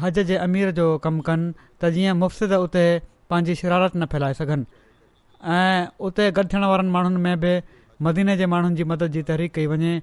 [0.07, 2.87] हज जे अमीर जो कमु कनि त जीअं मुफ़्तिद उते
[3.31, 4.73] पंहिंजी न फैलाए सघनि
[5.59, 7.55] ऐं उते गॾु थियण वारनि माण्हुनि में बि
[8.11, 9.97] मदीने जे माण्हुनि जी मदद जी तहरीक कई वञे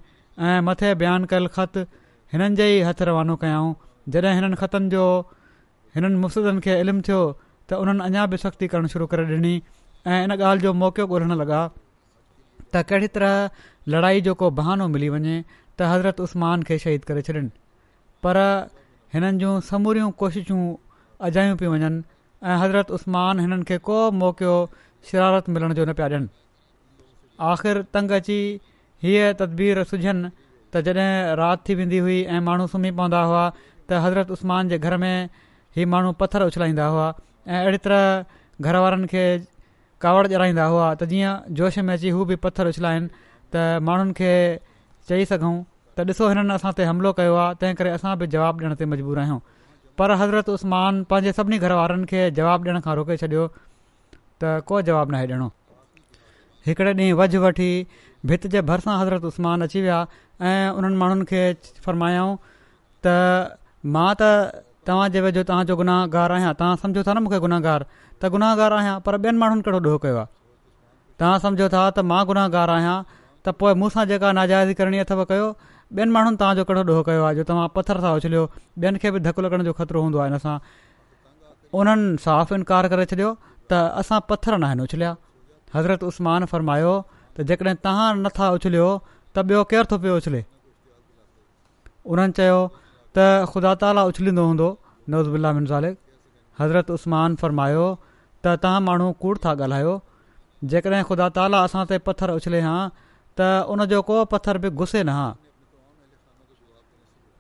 [0.50, 1.86] ऐं मथे बयानु कयल ख़त
[2.34, 3.70] हिननि जे ई हथु रवानो कयऊं
[4.14, 5.02] जॾहिं हिननि ख़तम जो
[5.96, 7.20] हिननि मुसिदनि खे इल्मु थियो
[7.68, 9.54] त उन्हनि अञा बि सख़्ती करणु शुरू करे ॾिनी
[10.12, 11.60] ऐं इन ॻाल्हि जो मौको ॻोल्हणु लॻा
[12.74, 13.32] त कहिड़ी तरह
[13.94, 15.36] लड़ाई जो को बहानो मिली वञे
[15.78, 17.48] त हज़रत उस्मान खे शहीद करे छॾिन
[18.24, 18.38] पर
[19.14, 20.64] हिननि जूं समूरियूं कोशिशूं
[21.28, 22.02] अजायूं पियूं वञनि
[22.50, 24.54] ऐं हज़रत उसमान हिननि खे को मौक़ो
[25.12, 26.28] शरारत मिलण जो न पिया ॾियनि
[27.54, 28.40] आख़िर तंग अची
[29.04, 30.24] हीअ तदबीर सिझनि
[30.74, 33.44] त जॾहिं राति थी वेंदी हुई ऐं माण्हू सुम्ही पवंदा हुआ
[33.90, 35.30] त हज़रत उस्मान जे घर में
[35.78, 37.08] ही माण्हू पथर उछलाईंदा हुआ
[37.48, 38.26] ऐं अहिड़ी तरह
[38.66, 39.24] घर वारनि खे
[40.06, 43.08] कावड़ जड़ाईंदा हुआ त जीअं जोश में अची हू बि पत्थर उछलाइनि
[43.56, 44.32] त माण्हुनि खे
[45.10, 45.54] चई सघूं
[45.98, 48.86] त ॾिसो हिननि असां ते हमिलो कयो आहे तंहिं करे असां बि जवाबु ॾियण ते
[48.94, 49.40] मजबूर आहियूं
[50.02, 53.46] पर हज़रत उस्मान पंहिंजे सभिनी घर वारनि खे जवाबु ॾियण खां रोके छॾियो
[54.42, 55.50] त को जवाबु नाहे ॾियणो
[56.68, 57.70] हिकिड़े ॾींहुं वज वठी
[58.32, 59.98] भित जे भरिसां हज़रत उस्मान अची विया
[60.52, 61.42] ऐं उन्हनि माण्हुनि खे
[61.88, 62.36] फरमायाऊं
[63.06, 63.16] त
[63.96, 64.30] मां त
[64.88, 67.86] तव्हांजे वेझो तव्हांजो गुनाहगारु आहियां तव्हां सम्झो था न मूंखे गुनाहगार
[68.24, 70.30] त गुनाहगार आहियां पर ॿियनि माण्हुनि कहिड़ो ॾोह कयो आहे
[71.20, 75.48] तव्हां सम्झो था त मां गुनाहगार आहियां त पोइ मूंसां जेका नाजाइज़ी करणी अथव कयो
[75.66, 79.24] ॿियनि माण्हुनि तव्हांजो कहिड़ो ॾोह कयो आहे जो तव्हां पथर सां उछलियो ॿियनि खे बि
[79.28, 80.58] धकु लॻण जो ख़तरो हूंदो आहे हिन सां
[81.82, 83.36] उन्हनि साफ़ु इनकार करे छॾियो
[83.74, 85.14] त असां पथर न आहिनि उछलिया
[85.76, 86.94] हज़रत उस्मान फ़रमायो
[87.36, 88.90] त जेकॾहिं तव्हां नथा उछलियो
[89.36, 90.42] त ॿियो केरु थो पियो उछले
[92.14, 92.58] उन्हनि चयो
[93.18, 93.18] त
[93.52, 94.68] ख़ुदा ताला उछली हूंदो
[95.14, 95.96] नवज़बुला मिनज़ालिक
[96.62, 97.86] हज़रत उस्मान फ़रमायो
[98.44, 99.94] त तव्हां माण्हू कूड़ था ॻाल्हायो
[100.74, 102.76] जेकॾहिं ख़ुदा ताला असां ते पथर उछले हा
[103.38, 105.28] त उनजो को पथर बि घुसे न हा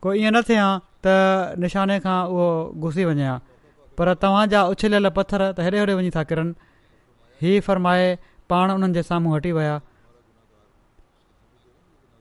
[0.01, 0.69] कोई ईअं न थिए हा
[1.03, 1.05] त
[1.63, 2.47] निशाने खां उहो
[2.83, 3.37] घुसी वञे हा
[3.97, 6.51] पर तव्हांजा उछलियल पथर त हेॾे हेॾे वञी था किरनि
[7.43, 8.05] हीअ फरमाए
[8.49, 9.79] पाण उन्हनि जे साम्हूं हटी विया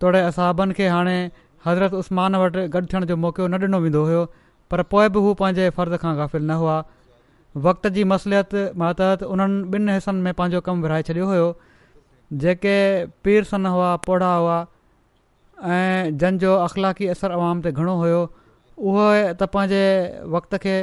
[0.01, 1.17] तोड़े असाबनि खे हाणे
[1.67, 4.23] हज़रत उस्मान वटि गॾु थियण जो मौको न ॾिनो वेंदो हुयो
[4.71, 6.77] पर पोइ बि हू पंहिंजे फ़र्ज़ खां गाफ़िल न हुआ
[7.69, 11.47] वक़्त जी मसलियत मातहत उन्हनि ॿिनि हिसनि में पंहिंजो कमु विराए छॾियो हुयो
[12.45, 12.77] जेके
[13.25, 14.59] पीर सन हुआ पोड़ा हुआ
[15.79, 19.83] ऐं जंहिंजो अख़लाक़ी असर आवाम ते घणो हुयो त पंहिंजे
[20.39, 20.77] वक़्त खे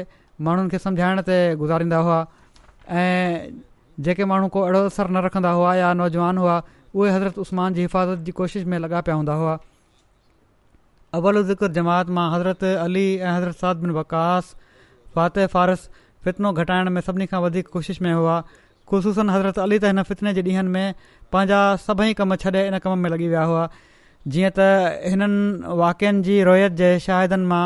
[0.47, 2.19] माण्हुनि खे सम्झाइण ते गुज़ारींदा हुआ
[4.05, 6.61] जेके माण्हू को अहिड़ो असरु न रखंदा हुआ या नौजवान हुआ
[6.95, 9.57] उहे हज़रत उस्मान जी हिफ़ाज़त जी कोशिश में लॻा पिया हूंदा हुआ
[11.19, 14.55] अवल ज़िक्र जमात मां हज़रत अली ऐं हज़रत साद बिन बकास
[15.15, 15.89] फ़ातह फ़ारस
[16.25, 18.39] फितनो घटाइण में सभिनी खां वधीक कोशिश में हुआ
[18.91, 20.93] ख़ुशूसनि हज़रत अली त हिन फितने जे ॾींहनि में
[21.33, 23.65] पंहिंजा सभई कम छॾे इन कम में लॻी विया हुआ
[24.35, 24.67] जीअं त
[25.07, 27.63] हिननि वाक्यनि जी रोयत जे शाहिदनि मां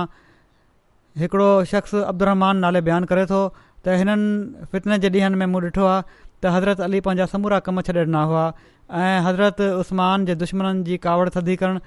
[1.24, 5.86] हिकिड़ो शख़्स अब्दुरहमान नाले बयानु करे थो त हिननि फितने जे ॾींहनि में मूं ॾिठो
[5.96, 6.02] आहे
[6.44, 8.44] त हज़रत अली पंहिंजा समूरा कम छॾे ॾिना हुआ
[9.02, 11.80] ऐं हज़रत उसमान जे दुश्मन जी कावड़ थधी करणु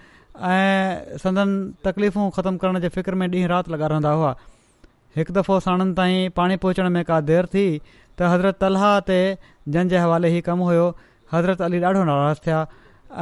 [0.51, 4.31] ऐं संदनि तकलीफ़ूं ख़तमु करण जे फ़िक्रु में ॾींहुं राति लॻा रहंदा हुआ
[5.16, 7.66] हिकु दफ़ो साणनि ताईं पाणी पहुचण में का देरि थी
[8.19, 9.19] त हज़रत तलहा ते
[9.77, 10.87] जंहिंजे हवाले ई कमु हुयो
[11.33, 12.61] हज़रत अली ॾाढो नाराज़ थिया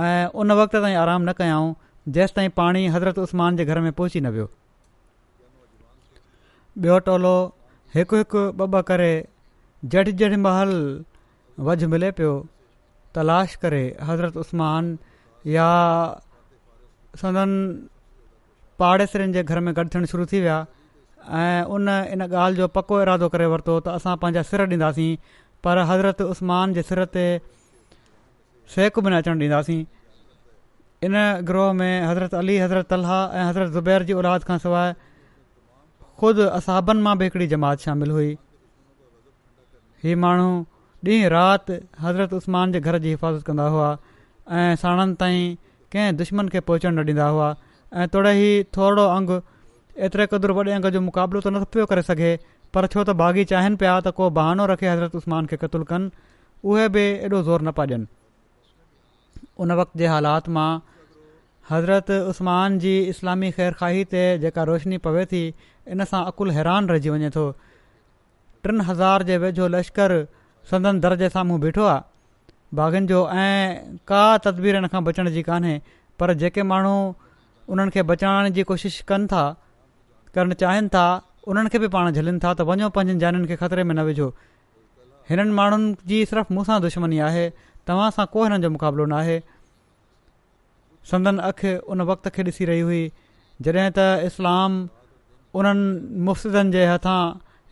[0.03, 1.73] ऐं उन वक़्त ताईं आराम न कयाऊं
[2.19, 4.49] जेसि ताईं पाणी हज़रत उस्मान जे घर में पहुची न वियो
[6.87, 7.35] ॿियो टोलो
[7.99, 9.11] हिकु हिकु ॿ ॿ करे
[9.95, 10.71] जट जॾहिं महल
[11.59, 12.31] वज मिले पियो
[13.15, 14.97] तलाश करे हज़रत उस्मान
[15.55, 15.67] या
[17.21, 17.89] सदनि
[18.79, 20.57] पाड़ेसिरनि जे घर में गॾु थियण शुरू थी विया
[21.31, 25.17] ऐं उन इन ॻाल्हि जो पको इरादो करे वरितो त असां पंहिंजा सिर ॾींदासीं
[25.65, 27.27] पर हज़रत उस्मान जे सिर ते
[28.75, 29.83] सेक बि न अचणु ॾींदासीं
[31.07, 31.17] इन
[31.53, 34.93] ग्रोह में हज़रत अली हज़रत तलाह ऐं हज़रत ज़ुबैर जी औलाद खां सवाइ
[36.21, 38.31] ख़ुदि असाबनि मां बि हिकिड़ी जमात शामिलु हुई
[40.05, 40.51] हीउ माण्हू
[41.07, 43.89] ॾींहुं राति हज़रत उस्मान जे घर जी हिफ़ाज़त कंदा हुआ
[44.59, 45.55] ऐं साणनि ताईं
[45.93, 47.49] कंहिं दुश्मन खे पहुचण न ॾींदा हुआ
[47.93, 49.39] ऐं तोड़े ई थोरो अंगु
[50.07, 52.33] एतिरे क़दुरु वॾे अंग जो मुक़ाबिलो त न पियो करे सघे
[52.75, 56.11] पर छो त बाग़ी चाहिनि पिया त को बहानो रखे हज़रत उस्मान खे क़तूल कनि
[56.65, 58.07] उहे बि एॾो ज़ोर न पिया ॾियनि
[59.65, 60.71] उन वक़्त जे हालात मां
[61.73, 65.45] हज़रत उस्मान जी इस्लामी ख़ैरखाही ते जेका रोशनी पवे थी
[65.97, 67.45] इन सां अक़ुलु हैरान रहिजी वञे थो
[68.67, 70.17] टिनि हज़ार जे वेझो लश्कर
[70.71, 72.01] संदन दर्जे साम्हूं बीठो आहे
[72.79, 75.81] भागनि जो ऐं का तदबीर हिन खां बचण जी कान्हे
[76.19, 76.95] पर जेके माण्हू
[77.73, 79.45] उन्हनि खे बचाइण जी कोशिशि कनि था
[80.35, 81.05] करणु चाहिनि था
[81.53, 84.29] उन्हनि खे बि पाण झलनि था त वञो पंहिंजनि जानि खे ख़तरे में न विझो
[85.31, 87.45] हिननि माण्हुनि जी सिर्फ़ु मूं दुश्मनी आहे
[87.89, 89.39] तव्हां सां को हिननि जो मुक़ाबिलो नाहे
[91.51, 93.03] अखि उन वक़्त खे ॾिसी रही हुई
[93.65, 94.89] जॾहिं त इस्लाम
[95.61, 97.23] उन्हनि मुफ़्तिदनि जे हथां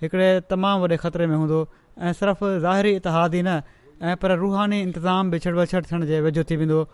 [0.05, 1.61] हिकिड़े तमामु वॾे ख़तरे में हूंदो
[2.09, 3.63] ऐं सिर्फ़ु ज़ाहिरी ई न
[4.11, 6.85] ऐं पर रूहानी इंतिज़ाम बिछड़ बछड़ थियण जे वेझो थी वेंदो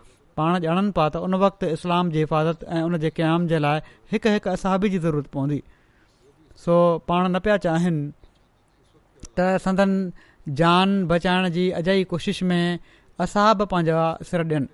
[0.40, 3.80] पाण ॼाणनि पिया त उन वक़्तु इस्लाम जी हिफ़ाज़त ऐं उन जे क़याम जे लाइ
[4.12, 5.60] हिकु हिकु असाबी जी ज़रूरत पवंदी
[6.64, 6.76] सो
[7.08, 8.10] पाण न पिया चाहिनि
[9.36, 9.94] त संदन
[10.60, 12.78] जान बचाइण जी अजाई कोशिश में
[13.26, 14.66] असाब पंहिंजा सिर ॾियनि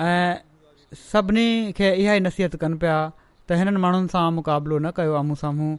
[0.00, 0.34] ऐं
[1.12, 1.46] सभिनी
[1.80, 2.98] खे इहा ई नसीहत कनि पिया
[3.48, 5.72] त हिननि माण्हुनि सां मुक़ाबिलो न कयो आम्हूं साम्हूं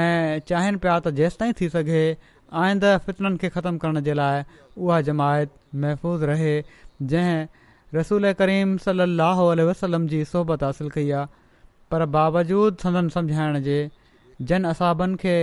[0.00, 2.04] ऐं चाहिनि पिया त जेसिताईं थी सघे
[2.54, 4.42] आईंदह फ़ितलनि खे ख़तमु करण जे लाइ
[4.78, 5.50] उहा जमायत
[5.82, 6.54] महफ़ूज़ रहे
[7.02, 7.46] जंहिं
[7.94, 11.26] रसूल करीम सली अह वसलम जी सोहबत हासिल कई आहे
[11.90, 13.78] पर बावजूद संदन सम्झाइण जे
[14.50, 15.34] जन असाबनि खे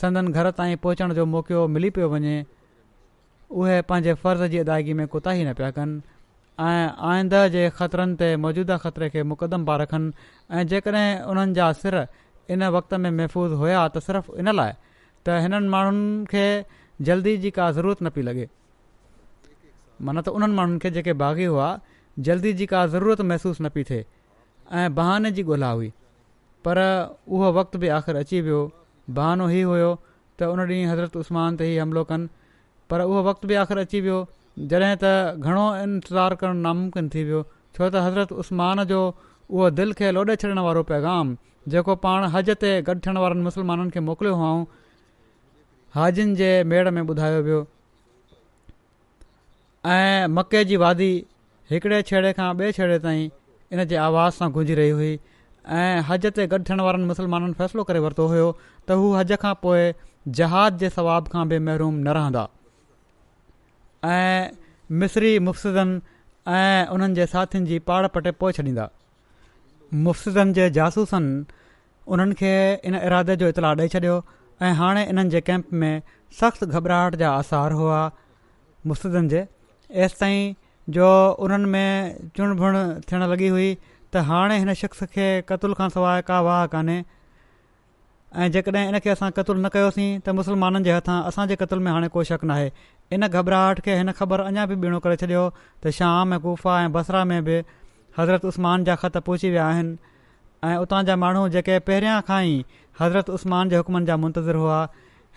[0.00, 2.44] संदन घर ताईं पहुचण जो मौक़ो मिली पियो वञे
[3.50, 6.00] उहे पंहिंजे फ़र्ज़ जी अदायगी में कुता ई न पिया कनि
[6.60, 11.72] ऐं आईंद जे ख़तरनि ते मौजूदा ख़तरे खे मुक़दम पिया रखनि ऐं जेकॾहिं उन्हनि जा
[11.82, 11.94] सिर
[12.54, 14.72] इन वक़्त में महफ़ूज़ हुया त सिर्फ़ु इन लाइ
[15.26, 16.44] त हिननि माण्हुनि खे
[17.08, 18.46] जल्दी जी का ज़रूरत न पई लॻे
[20.08, 21.68] मन त उन्हनि माण्हुनि खे जेके बाग़ी हुआ
[22.28, 24.02] जल्दी जी का ज़रूरत महिसूसु न पई थिए
[24.80, 25.90] ऐं बहाने जी ॻोल्हा हुई
[26.64, 26.80] पर
[27.38, 28.60] उहो वक़्तु बि आख़िर अची वियो
[29.18, 29.90] बहानो ई हुयो
[30.42, 32.28] त उन ॾींहुं हज़रत उस्मान ते ई हमिलो कनि
[32.90, 34.18] पर उहो वक़्तु बि आख़िर अची वियो
[34.74, 37.40] जॾहिं त घणो इंतज़ारु करणु नामुमकिन थी वियो
[37.78, 41.34] छो त हज़रत उस्मान जो उहो दिलि खे लोढे छॾण वारो पैगाम
[41.74, 44.50] जेको पाण हज ते गॾु थियण वारनि मुस्लमाननि खे मोकिलियो हुआ
[45.94, 47.66] हाजिन जे मेड़ में ॿुधायो वियो
[49.92, 51.08] ऐं मके जी वादी
[51.70, 53.28] हिकिड़े छेड़े खां ॿिए छेड़े ताईं
[53.78, 55.18] इन जे आवाज़ सां गुंजरी रही हुई
[55.80, 59.52] ऐं हज ते गॾु थियण वारनि मुसलमाननि फ़ैसिलो करे वरितो हुयो त हू हज खां
[59.68, 59.84] पोइ
[60.40, 62.48] जहाज़ जे सवाब खां बि महरूम न रहंदा
[64.16, 64.42] ऐं
[65.04, 66.00] मिसरी मुफ़्तदनि
[66.58, 68.88] ऐं उन्हनि जे साथियुनि जी पहाड़ पटे पोइ छॾींदा
[70.08, 71.36] मुफ़्तिदनि जे जासूसनि
[72.16, 72.56] उन्हनि
[72.90, 74.20] इन इरादे जो इतलाह ॾेई छॾियो
[74.66, 75.94] ऐं हाणे इन्हनि जे कैम्प में
[76.40, 77.98] सख़्तु घबराहट जा आसार हुआ
[78.90, 79.40] मुस्तिदनि जे
[80.04, 80.54] एसि ताईं
[80.96, 81.08] जो
[81.46, 82.76] उन्हनि में चुण भुण
[83.08, 86.96] थियण लॻी हुई त हाणे हिन शख़्स खे क़तुल खां सवाइ का वाह कान्हे
[88.44, 91.90] ऐं जेकॾहिं इन खे असां क़तलु न कयोसीं त मुसलमाननि जे हथां असांजे कतल में
[91.94, 92.70] हाणे को शक न आहे
[93.18, 97.24] इन घबराहट खे हिन ख़बर अञा बिणो करे छॾियो त शाम ऐं गुफ़ा ऐं बसरा
[97.32, 97.58] में बि
[98.20, 100.11] हज़रत उस्मान जा ख़त पहुची विया आहिनि
[100.70, 102.58] ऐं उतां जा माण्हू जेके पहिरियां खां ई
[102.98, 104.76] हज़रत उस्मान जे हुकमनि जा मुंतज़रु हुआ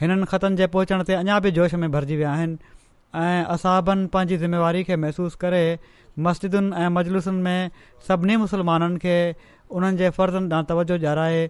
[0.02, 2.58] हिननि ख़तनि जे पहुचण ते अञा बि जोश में भरिजी विया आहिनि
[3.22, 5.64] ऐं असाबनि पंहिंजी ज़िमेवारी खे महसूसु करे
[6.28, 7.72] मस्जिदुनि ऐं मजलूसुनि में
[8.10, 9.18] सभिनी मुस्लमाननि खे
[9.72, 11.42] उन्हनि जे फ़र्ज़नि ॾांहुं तवजो ॾियाराए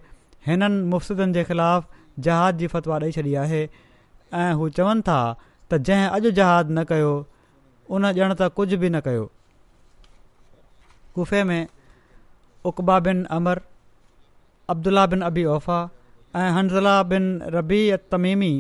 [0.48, 3.64] हिननि मुफ़्तिदनि जे ख़िलाफ़ु जहाज़ जी फ़तवा ॾेई छॾी आहे
[4.46, 5.20] ऐं हू चवनि था
[5.72, 7.14] त जंहिं अॼु जहादु न कयो
[7.90, 9.26] उन ॼण त कुझु बि न कयो
[11.20, 11.60] गुफ़े में
[12.70, 13.62] उकबा बिन अमर
[14.74, 15.80] अब्दुला बिन अबी ओफ़ा
[16.40, 17.26] ऐं हंज़ला बिन
[17.56, 17.82] रबी
[18.14, 18.54] तमीमी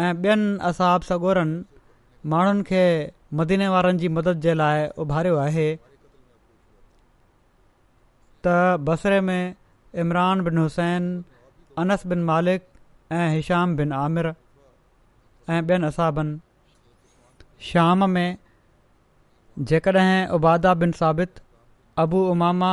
[0.00, 2.82] ऐं ॿियनि असाब सगोरनि माण्हुनि खे
[3.40, 5.64] मदीने वारनि जी मदद जे लाइ उभारियो आहे
[8.46, 8.54] त
[8.90, 9.54] बसरे में
[10.04, 11.10] इमरान बिन हुसैन
[11.84, 12.68] अनस बिन मालिक
[13.18, 16.38] ऐं हिशाम बिन आमिर ऐं ॿियनि असाबनि
[17.72, 18.38] शाम में
[19.72, 21.40] जेकॾहिं उबादा बिन साबित
[22.04, 22.72] अबू उमामा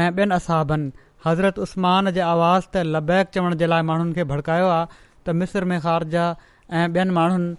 [0.00, 0.90] ऐं ॿियनि असाबनि
[1.26, 4.86] हज़रत उस्मान जे आवाज़ त लबैक चवण जे लाइ माण्हुनि खे भड़कायो आहे
[5.26, 6.24] त मिस्र में ख़ारजा
[6.70, 7.56] ऐं ॿियनि माण्हुनि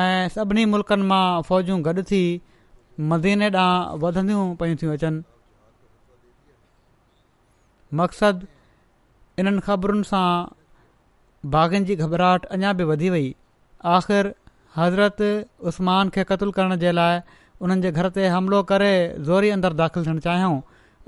[0.00, 2.22] ऐं सभिनी मुल्कनि मां फ़ौजूं गॾु थी
[3.12, 5.22] मदीने ॾांहुं वधंदियूं पयूं थियूं अचनि
[8.00, 8.46] मक़सदु
[9.42, 10.26] इन्हनि ख़बरुनि सां
[11.56, 13.28] भागनि जी घबराहट अञा बि वधी वई
[13.96, 14.32] आख़िर
[14.78, 15.22] हज़रत
[15.70, 17.18] उस्मान खे क़तलु करण जे लाइ
[17.62, 18.92] उन्हनि जे घर ते हमिलो करे
[19.30, 20.54] ज़ोरी अंदरु दाख़िलु थियणु चाहियूं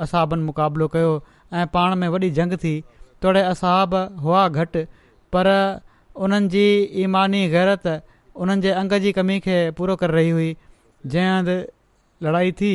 [0.03, 1.11] असाबनि मुक़ाबिलो कयो
[1.59, 2.75] ऐं पाण में वॾी जंग थी
[3.23, 4.83] तोड़े असहाब हुआ घटि
[5.33, 5.47] पर
[6.25, 6.65] उन्हनि जी
[7.05, 7.87] ईमानी ग़ैरत
[8.43, 10.49] उन्हनि जे अंग जी कमी खे पूरो करे रही हुई
[11.15, 11.59] जंहिं हंधि
[12.27, 12.73] लड़ाई थी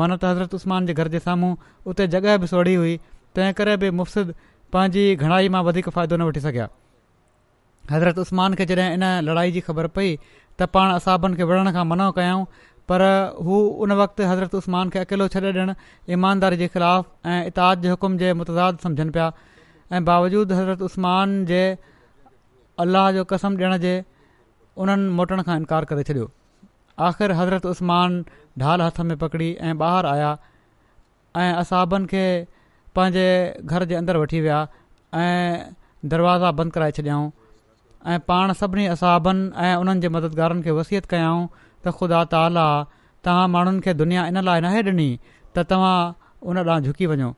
[0.00, 1.54] मन त हज़रत उस्मान जे घर जे साम्हूं
[1.90, 2.96] उते जॻह बि सोड़ी हुई
[3.36, 4.34] तंहिं करे बि मुफ़िद
[4.72, 6.68] पंहिंजी घणाई मां वधीक फ़ाइदो न वठी सघिया
[7.90, 10.16] हज़रत उस्मान खे जॾहिं इन लड़ाई जी ख़बर पई
[10.60, 12.44] त पाण असाबनि खे विढ़ण खां मना कयूं
[12.90, 13.00] पर
[13.46, 15.74] हू उन वक़्तु हज़रत उसमान खे अकेलो छॾे ॾियणु
[16.16, 19.26] ईमानदारी जे ख़िलाफ़ु ऐं इताद जे हुकुम जे मुतदादु सम्झनि पिया
[19.94, 21.62] ऐं बावजूदु हज़रत उसमान जे
[22.82, 23.94] अलाह जो कसम ॾियण जे
[24.82, 26.26] उन्हनि मोटण खां इनकार करे छॾियो
[27.06, 28.22] आख़िर हज़रत उस्मान
[28.58, 30.32] ढाल हथ में पकड़ी ऐं ॿाहिरि आया
[31.36, 32.24] ऐं असहाबनि खे
[32.96, 33.26] पंहिंजे
[33.64, 34.58] घर जे अंदरि वठी विया
[35.22, 35.72] ऐं
[36.14, 37.30] दरवाज़ा बंदि कराए छॾियाऊं
[38.14, 41.46] ऐं पाण सभिनी असहाबनि ऐं उन्हनि जे मददगारनि खे वसियत कयाऊं
[41.86, 42.66] त ख़ुदा ताला
[43.26, 45.06] तव्हां माण्हुनि खे दुनिया इन लाइ नाहे ॾिनी
[45.54, 45.96] त तव्हां
[46.50, 47.30] उन लाइ झुकी वञो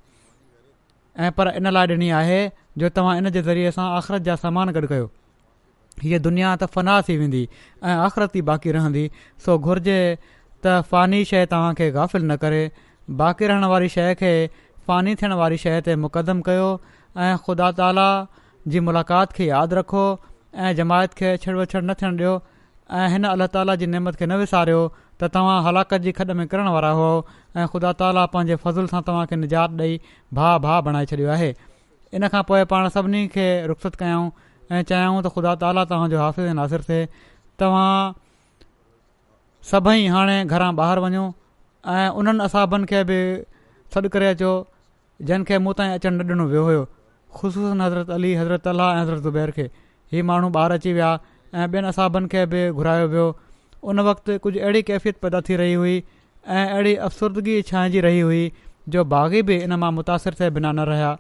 [1.25, 2.39] ऐं पर इन लाइ ॾिनी आहे
[2.83, 5.07] जो तव्हां इन जे ज़रिए सां आख़िरत जा सामान गॾु कयो
[6.05, 9.05] हीअ दुनिया फना थी वेंदी ऐं आख़िरत ई बाक़ी रहंदी
[9.47, 12.63] सो घुरिजे त फ़ानी शइ तव्हांखे गाफ़िल न करे
[13.23, 14.33] बाक़ी रहण वारी शइ खे
[14.89, 16.67] फ़ानी थियण वारी शइ ते मुक़दम कयो
[17.27, 18.09] ऐं ख़ुदा ताला
[18.75, 20.05] जी मुलाक़ात खे यादि रखो
[20.65, 22.33] ऐं जमायत खे छड़ वछड़ न थियणु ॾियो
[22.93, 24.81] ऐं हिन अलाह ताला जी नेमत खे न विसारियो
[25.21, 27.13] त तव्हां हलाकत जी खॾ में किरण वारा हुओ
[27.61, 29.97] ऐं ख़ुदा ताली पंहिंजे फज़ल सां तव्हांखे निजात ॾेई
[30.41, 31.49] भाउ भाउ बणाए छॾियो आहे
[32.19, 34.27] इन खां पोइ पाण सभिनी खे रुख़ु कयूं
[34.73, 37.03] ऐं चाहियूं त ख़ुदा ताली तव्हांजो हाफ़िज़ नासिर थिए
[37.63, 37.91] तव्हां
[39.73, 41.25] सभई हाणे घरां ॿाहिरि वञो
[41.97, 43.19] ऐं उन्हनि असाबनि खे बि
[43.97, 44.53] सॾु करे अचो
[45.31, 46.85] जंहिंखे मूं ताईं अचणु न ॾिनो वियो हुयो
[47.39, 49.69] ख़ुशूस हज़रत अली हज़रत तालाह ऐं हज़रत ज़ुबैर खे
[50.13, 51.13] हीउ माण्हू ॿाहिरि अची विया
[51.55, 53.27] ऐं ॿियनि असाबनि खे बि घुरायो वियो
[53.91, 55.97] उन वक़्तु कुझु अहिड़ी कैफ़ियत पैदा थी रही हुई
[56.47, 58.43] ऐं अहिड़ी अफ़सुर्दगी छांइजी रही हुई
[58.95, 61.13] जो बाग़ी बि इन मां मुतासिर थिए बिना न रहिया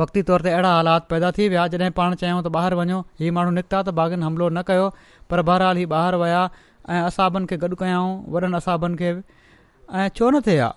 [0.00, 3.32] वक़्ती तौर ते अहिड़ा हालात पैदा थी विया जॾहिं पाण चाहियूं त ॿाहिरि वञो हीउ
[3.38, 4.88] माण्हू निकिता त बाग़िन हमिलो न कयो
[5.32, 6.42] पर बहरहाली ॿाहिरि विया
[6.88, 10.70] ऐं असाबनि खे गॾु कयाऊं वॾनि असाबनि खे ऐं छो न थिया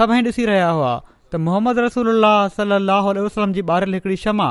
[0.00, 0.92] सभई ॾिसी रहिया हुआ
[1.32, 2.12] त मोहम्मद रसूल
[2.58, 4.50] सली अलाह वसलम जी ॿारियल हिकिड़ी शमा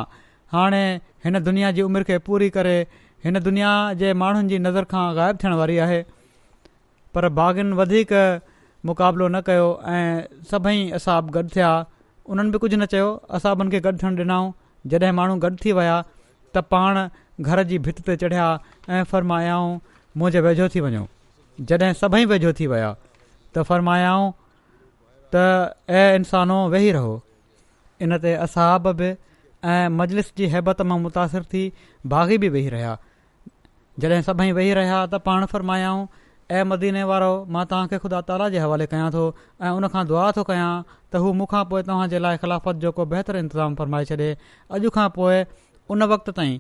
[0.52, 0.84] हाणे
[1.26, 2.78] हिन दुनिया जी उमिरि खे पूरी करे
[3.26, 3.72] हिन दुनिया
[4.02, 6.00] जे माण्हुनि जी नज़र खां ग़ाइबु थियण वारी आहे
[7.18, 8.14] पर बागिन वधीक
[8.90, 11.72] मुक़ाबिलो न कयो ऐं सभई असाब गॾु थिया
[12.36, 14.52] उन्हनि बि कुझु न चयो असाबनि खे गॾु थियणु ॾिनऊं
[14.94, 15.98] जॾहिं माण्हू गॾु थी विया
[16.56, 17.00] त पाण
[17.50, 18.46] घर जी भित ते चढ़िया
[18.98, 19.74] ऐं फ़रमायाऊं
[20.18, 21.04] मुंहिंजे वेझो थी वञो
[21.72, 22.94] जॾहिं सभई वेझो थी विया
[23.56, 24.32] त फ़रमायाऊं
[25.36, 25.44] त
[26.02, 27.16] ऐं इंसानो वेही रहो
[28.06, 29.12] इन ते असाब बि
[29.66, 31.72] ऐं मजलिस जी हेबत मां मुतासिर थी
[32.14, 32.98] बाग़ी बि वेही रहिया
[34.00, 36.06] जॾहिं सभई वेही रहिया त पाण फ़र्मायाऊं
[36.58, 39.24] ऐं मदीने वारो मां तव्हांखे ख़ुदा ताला जे हवाले कयां थो
[39.62, 40.68] ऐं उनखां दुआ थो कयां
[41.12, 44.30] त हू मूंखां पोइ तव्हां जे लाइ ख़िलाफ़त जो को बहितर इंतज़ामु फ़र्माए छॾे
[44.78, 45.42] अॼु खां पोइ
[45.96, 46.60] उन वक़्त ताईं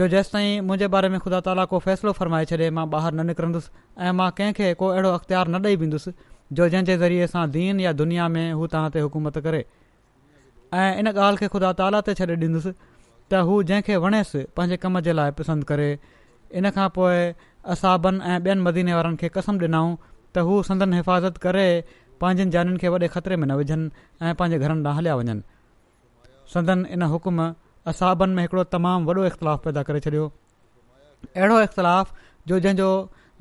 [0.00, 3.26] जो जेसि ताईं मुंहिंजे बारे में ख़ुदा ताला को फ़ैसिलो फ़र्माए छॾे मां ॿाहिरि न
[3.32, 3.70] निकिरंदुसि
[4.08, 6.12] ऐं मां कंहिंखे को अहिड़ो अख़्तियार न ॾेई वेंदुसि
[6.60, 9.64] जो जंहिंजे ज़रिए सां दीन या दुनिया में हू तव्हां हुकूमत करे
[10.74, 12.70] ऐं इन ॻाल्हि खे ख़ुदा ताला ते छॾे ॾींदुसि
[13.30, 15.88] त हू जंहिंखे वणेसि पंहिंजे कम जे लाइ पसंदि करे
[16.58, 17.18] इन खां पोइ
[17.74, 19.94] असाबनि ऐं ॿियनि मदीने वारनि खे कसम ॾिनऊं
[20.34, 21.66] त हू संदन हिफ़ाज़त करे
[22.22, 23.90] पंहिंजनि जानि खे वॾे ख़तरे में न विझनि
[24.22, 25.40] ऐं पंहिंजे घरनि ॾांहुं हलिया वञनि
[26.54, 27.36] संदन इन हुकुम
[27.90, 30.24] असाबनि में हिकिड़ो तमामु वॾो पैदा करे छॾियो
[31.36, 32.08] अहिड़ो इख़्तिलाफ़
[32.48, 32.90] जो जंहिंजो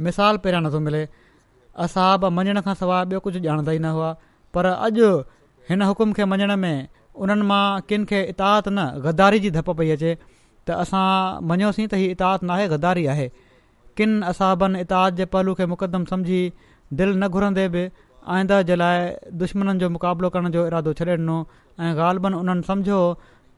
[0.08, 1.08] मिसाल पहिरियां नथो मिले
[1.86, 4.16] असाब मञण खां सवाइ ॿियो कुझु ॼाणंदा ई न हुआ
[4.54, 5.08] पर अॼु
[5.70, 6.78] हिन हुकुम खे मञण में
[7.26, 7.62] उन्हनि मां
[7.92, 11.00] किन खे इतात न ग़दारी जी धप पई अचे त असां
[11.52, 13.28] मञियोसीं त हीउ इताहत नाहे गदारी आहे
[14.00, 16.40] किन असाबनि इतात जे पहलू खे मुक़दम सम्झी
[16.98, 17.84] दिलि न घुरंदे बि
[18.36, 19.00] आईंदा जे लाइ
[19.42, 21.36] दुश्मननि जो मुक़ाबिलो करण जो इरादो छॾे ॾिनो
[21.88, 23.00] ऐं ग़ालिबनि उन्हनि सम्झो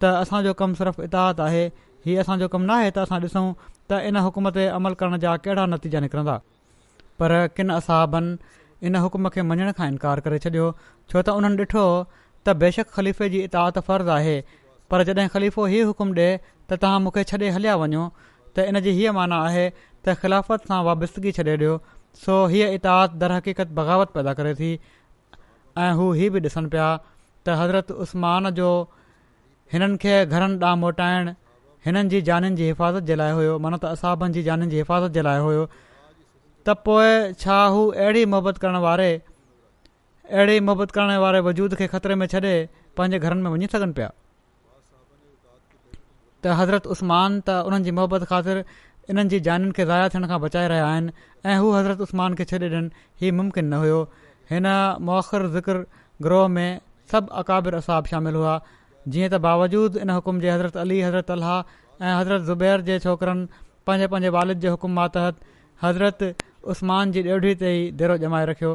[0.01, 1.63] त असांजो कमु सिर्फ़ु इताहत आहे
[2.05, 3.45] हीअ असांजो कमु नाहे त असां ॾिसूं
[3.91, 6.37] त इन हुकुम ते अमल करण जा कहिड़ा नतीजा निकिरंदा
[7.21, 8.35] पर किन असाबनि
[8.89, 10.69] इन हुकुम खे मञण खां इनकार करे छॾियो
[11.13, 11.85] छो त उन्हनि ॾिठो
[12.47, 14.35] त बेशक ख़लीफ़े जी इतात फ़र्ज़ु आहे
[14.91, 16.29] पर जॾहिं ख़लीफ़ो ई हुकुम ॾिए
[16.69, 18.05] त तव्हां मूंखे छॾे हलिया वञो
[18.55, 19.65] त इन जी हीअ माना आहे
[20.05, 21.75] त ख़िलाफ़त सां वाबस्तगी छॾे ॾियो
[22.23, 24.71] सो हीअ इतात हक़ीक़त बग़ावत पैदा करे थी
[25.85, 28.69] ऐं हू हीअ बि ॾिसनि पिया त हज़रत उस्मान जो
[29.73, 31.35] हिननि खे घरनि ॾांहुं मोटाइणु
[31.85, 35.19] हिननि जी जानि जी हिफ़ाज़त जे लाइ हुयो मन त असाबनि जी जानि जी हिफ़ाज़त
[35.19, 37.13] जे लाइ हुयो त पोइ
[37.45, 39.09] छा हू अहिड़ी मोहबत करण वारे
[40.31, 42.51] अहिड़े ई मोहबत करण वारे वजूद खे ख़तरे में छॾे
[42.99, 44.09] पंहिंजे घरनि में वञी सघनि पिया
[46.43, 48.61] त हज़रत उस्मान त उन्हनि जी मुहबत ख़ातिर
[49.13, 51.11] इन्हनि जी जानि खे ज़ाया थियण खां बचाए रहिया आहिनि
[51.45, 53.97] ऐं हू हज़रत उस्मान खे छॾे ॾियनि हीउ मुमकिन न हुयो
[54.53, 54.67] हिन
[55.09, 55.75] मौख़रु ज़िक्र
[56.27, 56.79] ग्रोह में
[57.11, 58.53] सभु असाब शामिल हुआ
[59.15, 61.57] जीअं त बावजूद इन हुकुम जे हज़रत अली हज़रत अलाह
[62.05, 65.43] ऐं हज़रत ज़ुबैर जे छोकिरनि पंहिंजे पंहिंजे वालिद जे हुकुम मातहत
[65.83, 66.25] हज़रत
[66.75, 68.73] उस्मान जी ॾेढी ते ई देरो जमाए रखियो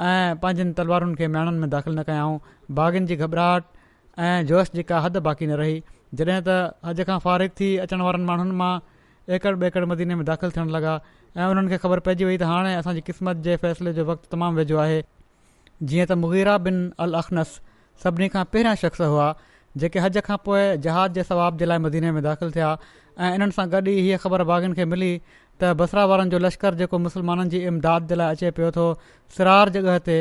[0.00, 2.38] ऐं पंहिंजनि तलवारुनि खे मयाणनि में दाख़िल न कयाऊं
[2.78, 3.64] बाग़नि जी घबराहट
[4.18, 5.82] ऐं जोश जेका हद बाक़ी न रही
[6.16, 8.72] जॾहिं त हॼ खां फ़ारिग थी अचण वारनि माण्हुनि मां
[9.36, 10.94] एकड़ ॿेकड़ मदीने में दाख़िल थियणु लॻा
[11.36, 14.78] ऐं उन्हनि ख़बर पइजी वई त हाणे असांजी क़िस्मत जे फ़ैसिले जो वक़्तु तमामु वेझो
[14.84, 15.00] आहे
[15.82, 17.54] जीअं त मुगीरा बिन अल अख़नस
[18.04, 19.28] सभिनी खां पहिरियां शख़्स हुआ
[19.82, 22.72] जेके हज खां पोइ जहाज़ जे सवाब जे लाइ मदीने में दाख़िल थिया
[23.20, 25.12] ऐं इन्हनि सां गॾु ई हीअ ख़बर बागनि खे मिली
[25.62, 28.86] त बसरा वारनि जो लश्कर जेको मुसलमाननि जी इमदाद जे लाइ अचे पियो थो
[29.38, 30.16] सिरार जॻह ते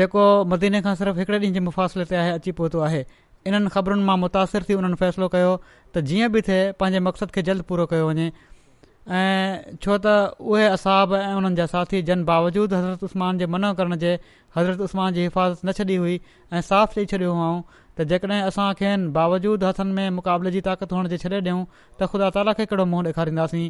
[0.00, 3.02] जेको मदीने खां सिर्फ़ु हिकड़े ॾींहं जे मुफ़ासिले ते अची पहुतो आहे
[3.46, 7.42] इन्हनि ख़बरुनि मां मुतासिर थी उन्हनि फ़ैसिलो कयो त जीअं बि थिए पंहिंजे मक़सद खे
[7.50, 10.14] जल्द पूरो कयो वञे ऐं छो त
[10.52, 14.12] उहे असाब ऐं उन्हनि जा साथी जन बावजूद हज़रत उस्मान जे मना करण जे
[14.58, 16.18] हज़रत उस्मान जी हिफ़ाज़त न छॾी हुई
[16.52, 17.50] ऐं साफ़ चई छॾियो हुआ
[17.98, 21.62] त जेकॾहिं असांखे बावजूद हथनि में मुक़ाबले जी ताक़त हुअण जी छॾे ॾियूं
[22.00, 23.68] त ख़ुदा ताला खे कहिड़ो मुंहुं ॾेखारींदासीं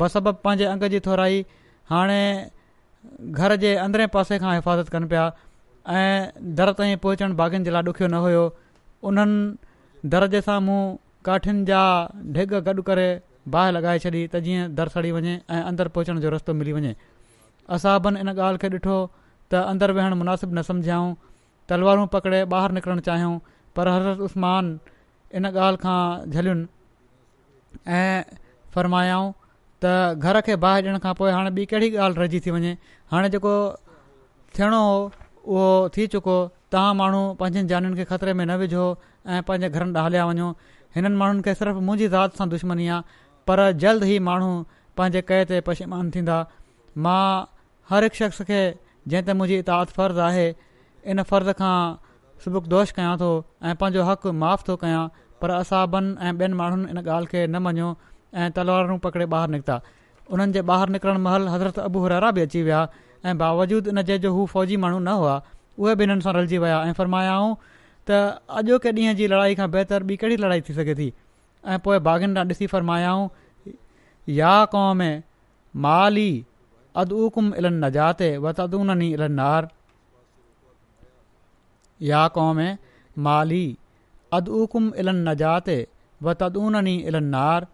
[0.00, 1.40] बसब पंहिंजे अंग जी थोराई
[1.90, 2.20] हाणे
[3.38, 5.24] घर जे अंदरे पासे खां हिफ़ाज़त कनि पिया
[5.98, 8.44] ऐं दर ताईं पहुचण बाग़ियुनि जे लाइ ॾुखियो न हुयो
[9.10, 10.94] उन्हनि दर जे सां मुंहुं
[11.30, 11.82] काठियुनि जा
[12.38, 13.08] ढिघ गॾु करे
[13.56, 16.94] बाहि लॻाए छॾी त जीअं दर सड़ी वञे ऐं अंदरि पहुचण जो रस्तो मिली वञे
[17.78, 18.98] असां इन ॻाल्हि खे ॾिठो
[19.52, 21.12] त अंदरु वेहणु मुनासिबु न सम्झायूं
[21.70, 23.38] तलवारूं पकिड़े ॿाहिरि निकिरणु चाहियूं
[23.76, 24.72] पर हज़रत उस्मान
[25.40, 26.00] इन ॻाल्हि खां
[26.30, 26.66] झलियुनि
[28.00, 28.22] ऐं
[28.74, 29.30] फ़रमायाऊं
[29.84, 29.94] त
[30.24, 32.72] घर खे ॿाहिरि ॾियण खां पोइ हाणे ॿी कहिड़ी ॻाल्हि रहिजी थी वञे
[33.14, 33.54] हाणे जेको
[34.58, 34.92] थियणो हो
[35.54, 36.36] उहो थी चुको
[36.72, 38.84] तव्हां माण्हू पंहिंजनि जानि खे ख़तरे में न विझो
[39.34, 40.50] ऐं पंहिंजे घरनि हलिया वञो
[40.96, 44.50] हिननि माण्हुनि खे सिर्फ़ु मुंहिंजी ज़ात सां दुश्मनी आहे पर जल्द ई माण्हू
[44.98, 46.36] पंहिंजे कए ते पशिमान थींदा
[47.06, 47.24] मां
[47.92, 48.62] हर हिकु शख़्स खे
[49.14, 50.46] जंहिं ते मुंहिंजी इताद फ़र्ज़ु आहे
[51.12, 51.76] इन फ़र्ज़ खां
[52.44, 53.28] सुबुक़ दोश कयां थो
[53.62, 55.06] ऐं पंहिंजो हक़ु माफ़ु थो कयां
[55.42, 57.88] पर असां ॿिनि ऐं ॿियनि माण्हुनि इन ॻाल्हि खे न मञियो
[58.42, 59.76] ऐं तलवारूं पकिड़े ॿाहिरि निकिता
[60.32, 62.82] उन्हनि जे ॿाहिरि निकिरण महिल हज़रत अबू हरारा बि अची विया
[63.26, 65.36] ऐं बावजूदु इन जे जो हू फ़ौजी माण्हू न हुआ
[65.78, 67.54] उहे बि हिननि सां रलिजी विया ऐं फ़र्मायाऊं
[68.10, 68.22] त
[68.62, 71.10] अॼोके ॾींहं जी लड़ाई खां बहितर ॿी कहिड़ी लड़ाई थी सघे थी
[71.74, 72.68] ऐं पोइ भागिन ॾिसी
[74.40, 75.06] या कौम
[75.86, 76.28] माली
[77.00, 78.60] अदूकुम इलन नजाते वत
[79.38, 79.72] नार
[82.02, 82.58] या क़ौम
[83.24, 83.64] माली
[84.38, 85.68] अदऊकुम इल नजात
[86.24, 87.66] व तदनी इलन नार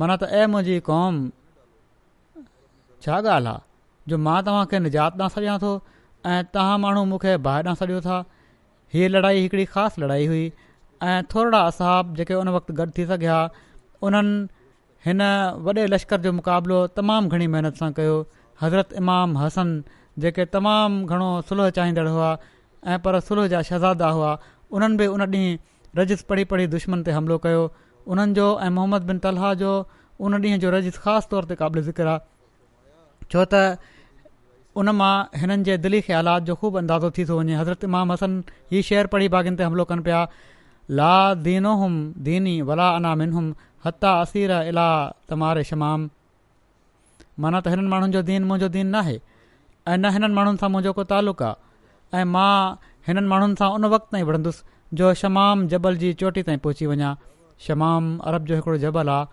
[0.00, 1.18] माना त ऐ मुंहिंजी क़ौम
[3.02, 3.58] छा ॻाल्हि आहे
[4.12, 5.72] जो मां तव्हांखे निजात ॾांहुं छॾियां थो
[6.26, 8.18] ऐं तव्हां माण्हू मूंखे बाहि ॾांहुं छॾियो था
[8.94, 10.44] हीअ लड़ाई हिकिड़ी ख़ासि लड़ाई हुई
[11.10, 13.38] ऐं थोरा असाब जेके उन वक़्तु गॾु थी सघिया
[14.08, 14.34] उन्हनि
[15.06, 15.22] हिन
[15.66, 18.14] वॾे लश्कर जो मुक़ाबिलो तमामु घणी महिनत सां कयो
[18.62, 19.72] हज़रत इमाम हसन
[20.26, 22.30] जेके तमामु घणो सुलह चाहींदड़ हुआ
[22.86, 24.32] ऐं पर सुलह जा शहज़ादा हुआ
[24.78, 25.56] उन्हनि बि उन ॾींहुं
[25.98, 27.60] रजिस पढ़ी पढ़ी दुश्मन ते हमिलो कयो
[28.06, 29.70] उन्हनि जो ऐं मोहम्मद बिन तलाह जो
[30.20, 32.16] उन ॾींहं जो रजिस ख़ासि तौर ते क़ाबिल ज़िक्र
[33.32, 33.78] छो त
[34.80, 38.34] उन मां हिननि जे दिली ख़्यालात जो ख़ूब अंदाज़ो थी थो वञे हज़रत इमाम हसन
[38.72, 40.26] ही शेर पढ़ी बाग़नि ते हमिलो कनि पिया
[40.98, 41.12] ला
[41.46, 41.94] दीनो हुम
[42.28, 43.48] दीनी वला अना मिन हुम
[43.88, 44.88] हता असीर इला
[45.32, 46.04] तमारे शमाम
[47.40, 50.68] माना त हिननि माण्हुनि जो दीन मुंहिंजो दीन न आहे ऐं न हिननि माण्हुनि सां
[50.70, 51.54] मुंहिंजो को तालुक़ु आहे
[52.14, 52.76] ऐं मां
[53.06, 54.62] हिननि माण्हुनि सां उन वक़्तु ताईं वढ़ंदुसि
[54.98, 57.16] जो शमाम जबल जी चोटी ताईं पहुची वञा
[57.66, 59.26] शमाम अरब जो हिकिड़ो जबल आहे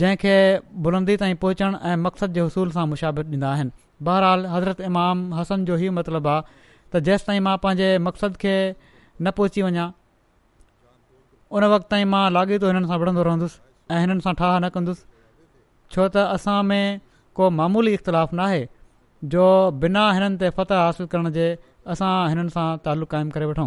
[0.00, 0.36] जंहिंखे
[0.84, 3.70] बुलंदी ताईं पहुचण ऐं मक़सद जे उसूल सां मुशाबितु ॾींदा आहिनि
[4.08, 6.42] बहरहाल हज़रत इमाम हसन जो हीउ मतिलबु आहे
[6.92, 8.54] त जेसि ताईं मां पंहिंजे मक़सद खे
[9.22, 9.86] न पहुची वञा
[11.56, 13.58] उन वक़्त ताईं मां लाॻीतो हिननि सां वढ़ंदो रहंदुसि
[13.94, 15.04] ऐं हिननि सां ठाह न कंदुसि
[15.94, 16.84] छो त असां में
[17.38, 18.62] को मामूली इख़्तिलाफ़ु न आहे
[19.24, 19.44] जो
[19.80, 21.46] बिना हिननि ते फ़तह हासिलु करण जे
[21.94, 23.66] असां हिननि सां तालुक़ु काइमु करे वठूं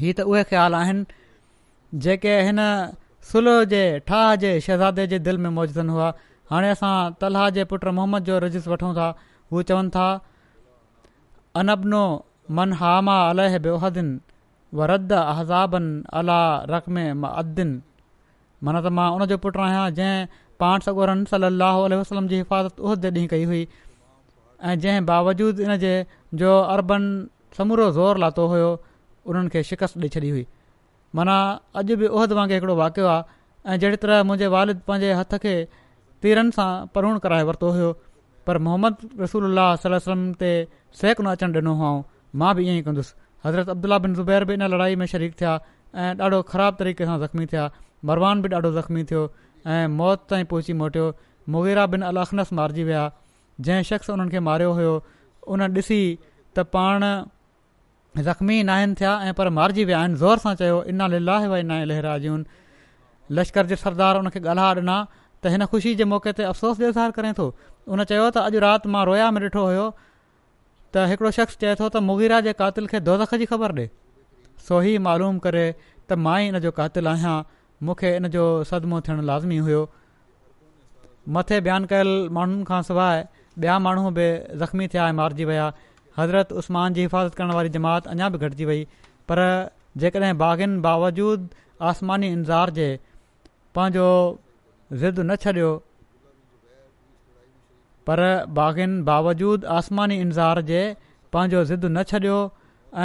[0.00, 2.60] हीअ त उहे ख़्यालु आहिनि जेके हिन
[3.32, 6.08] सुलह जे ठाह जे शहज़ादे जे दिलि में मौजदनि हुआ
[6.54, 6.92] हाणे असां
[7.24, 9.08] तलाह जे पुटु मोहम्मद जो रजिस वठूं था
[9.52, 10.06] हू चवनि था
[11.62, 12.02] अनबनो
[12.60, 14.10] मन हामा अलह बेओहदन
[14.80, 16.30] वरद अहज़ाबन अल
[16.74, 17.76] रक़म मदीन
[18.64, 20.26] माना त मां उनजो पुटु आहियां जंहिं
[20.64, 23.64] पाण सॻोरन सली अह वसलम जी हिफ़ाज़त उह ॾींहुं कई हुई
[24.68, 25.92] ऐं जंहिं बावजूद इन जे
[26.40, 27.04] जो अरबन
[27.58, 28.70] समूरो ज़ोर लातो हुयो
[29.26, 30.44] उन्हनि खे शिकस्त ॾेई छॾी हुई
[31.18, 31.36] माना
[31.80, 33.22] अॼु बि उहिद वांगुरु हिकिड़ो वाक़ियो आहे
[33.72, 35.54] ऐं जहिड़ी तरह मुंहिंजे वालिद पंहिंजे हथ खे
[36.22, 37.88] तीरनि सां परूण कराए वरितो हुयो
[38.46, 40.50] पर मोहम्मद रसूल अलाहुम ते
[41.00, 41.92] सहकु न अचणु ॾिनो हुओ
[42.42, 43.12] मां बि ईअं ई कंदुसि
[43.46, 45.54] हज़रत अब्दुला बिन ज़ुबैर बि इन लड़ाई में शरीक थिया
[46.02, 47.64] ऐं ॾाढो ख़राबु तरीक़े सां ज़ख़्मी थिया
[48.12, 49.22] मरवान बि ॾाढो ज़ख़्मी थियो
[49.74, 51.06] ऐं मौत ताईं पहुची मोटियो
[51.56, 53.04] मुगेरा बिन अलखनस अलाखनस मारिजी विया
[53.66, 54.92] जंहिं शख़्स उन्हनि खे मारियो हुयो
[55.54, 56.00] उन ॾिसी
[56.54, 57.02] त पाण
[58.26, 61.84] ज़ख़्मी न आहिनि थिया ऐं पर मारिजी विया आहिनि ज़ोर सां चयो इना लिलाहे नाहे
[61.90, 62.44] लहरा जन
[63.38, 64.96] लश्कर जे सरदार हुनखे ॻाल्हा ॾिना
[65.42, 67.46] त हिन ख़ुशी जे मौक़े ते अफ़सोस जो इज़हार करे थो
[67.92, 69.86] उन चयो त अॼु राति मां रोया में ॾिठो हुयो
[70.92, 73.90] त हिकिड़ो शख़्स चए थो त मुगीरा जे कातिल खे दोज़ख जी ख़बर ॾिए
[74.68, 77.36] सो ई मालूम करे त मां ई इन जो कातिल आहियां
[77.90, 79.82] मूंखे इन जो सदमो थियणु लाज़मी हुयो
[81.36, 82.82] मथे बयानु कयल माण्हुनि खां
[83.58, 84.24] ॿिया माण्हू बि
[84.58, 85.72] ज़ख़्मी थिया ऐं मारिजी विया
[86.18, 88.82] हज़रत उस्मान जी हिफ़ाज़त करण वारी जमात अञा बि घटिजी वई
[89.28, 89.38] पर
[90.02, 91.48] जेकॾहिं बाग़िन बावजूद
[91.90, 92.88] आसमानी इंज़ार जे
[93.74, 94.08] पंहिंजो
[95.00, 95.70] ज़िद न छॾियो
[98.06, 98.20] पर
[98.58, 100.82] बाग़िन बावजूद आसमानी इंज़ार जे
[101.32, 102.36] पंहिंजो ज़िद न छॾियो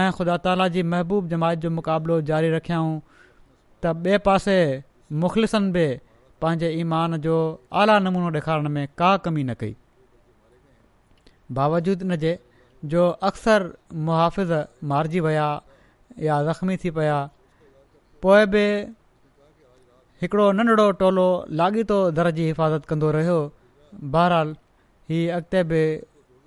[0.01, 2.99] ऐं ख़ुदा ताला जी महबूबु जमायत जो मुक़ाबिलो जारी रखियाऊं
[3.83, 4.57] त ॿिए पासे
[5.25, 5.87] मुख़लिसनि बि
[6.41, 7.35] पंहिंजे ईमान जो
[7.81, 9.75] आला नमूनो ॾेखारण में का कमी न कई
[11.53, 12.37] बावजूद इन जे
[12.89, 14.53] जो अक्सर मुहाफ़िज़
[14.87, 15.49] मारिजी विया
[16.21, 17.17] या ज़ख़्मी थी पिया
[18.21, 18.61] पोइ बि
[20.21, 21.25] हिकिड़ो नंढिड़ो टोलो
[21.57, 23.37] लाॻीतो दर जी हिफ़ाज़त कंदो रहियो
[24.13, 24.55] बहरहाल
[25.09, 25.83] ही अॻिते बि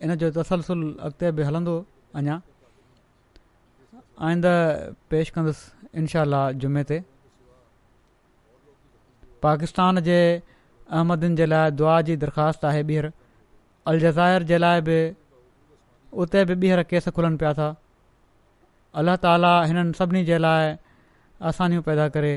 [0.02, 1.76] इन जो तसलसुल अॻिते बि हलंदो
[2.18, 2.40] अञा
[4.26, 4.48] आईंदु
[5.10, 6.24] पेश कंदुसि इनशा
[6.60, 7.00] जुमे ते
[9.42, 10.18] पाकिस्तान जे
[10.90, 13.12] अहमदन जे लाइ दुआ जी दरख़्वास्त आहे ॿीहर
[13.88, 14.96] अल जज़ाइर जे लाइ बि
[16.22, 17.68] उते बि ॿीहर केस खुलनि पिया था
[19.00, 20.64] अलाह ताला हिननि सभिनी जे लाइ
[21.50, 22.32] आसानियूं पैदा करे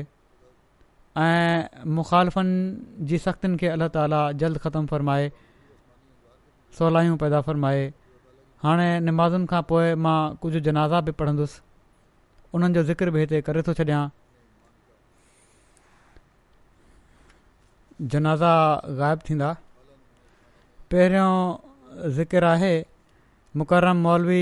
[1.24, 2.52] ऐं मुख़ालिफ़नि
[3.10, 5.26] जी सख़्तियुनि खे अल्ला ताला जल्द ख़तमु फ़रमाए
[6.78, 7.82] सवलायूं पैदा फ़रमाए
[8.64, 11.60] हाणे नमाज़ुनि खां पोइ मां कुझु जनाज़ा बि पढ़ंदुसि
[12.56, 14.06] उन्हनि जो ज़िक्र बि हिते करे थो छॾियां
[18.16, 18.54] जनाज़ा
[19.02, 19.50] ग़ाइबु थींदा
[20.92, 22.70] पहिरियों ज़िकरु आहे
[23.60, 24.40] मुकर मौलवी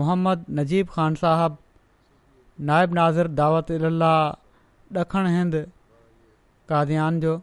[0.00, 5.56] मुहम्मद नजीब ख़ान साहबु नायब नाज़र दावत इलाह ॾखण हिंद
[6.72, 7.34] कादयान जो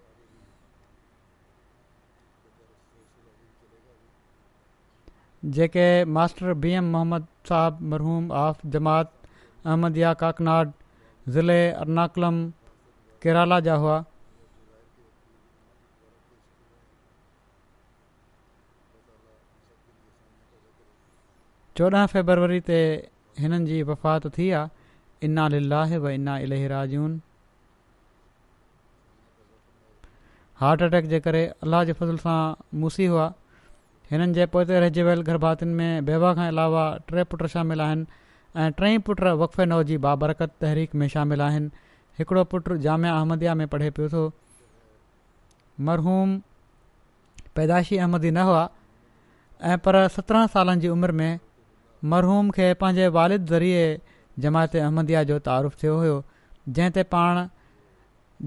[5.60, 5.86] जेके
[6.18, 9.14] मास्टर बी एम मोहम्मद साहबु मरहूम आफ जमात
[9.66, 10.72] अहमद या काकनाड
[11.38, 12.46] ज़िले अरुनाकलम
[13.28, 14.04] केरला जा हुआ
[21.78, 22.76] चोॾहं फेबरवरी ते
[23.40, 25.48] हिननि जी वफ़ात थी आहे इना
[26.04, 27.20] व इना इलाही राजून
[30.62, 32.38] हार्ट अटैक जे करे अलाह जे फज़ल सां
[32.84, 33.26] मूसी हुआ
[34.12, 38.06] हिननि जे पोइते रहिजी वियल गर्भातियुनि में बेवा खां अलावा टे पुट शामिल आहिनि
[38.64, 41.70] ऐं टई पुट वक़फ़े नव जी बाबरकत तहरीक में शामिल आहिनि
[42.20, 44.24] हिकिड़ो पुटु जामिया अहमदिया में पढ़े पियो थो
[45.90, 46.40] मरहूम
[47.56, 48.64] पैदाशी अहमदी न हुआ
[49.74, 51.40] ऐं पर सत्रहं सालनि जी उमिरि में
[52.14, 53.84] मरहूम खे पंहिंजे والد ज़रिए
[54.46, 56.18] जमायत अहमदिया जो तारफ़ थियो हुयो
[56.78, 57.46] जंहिं ते पाण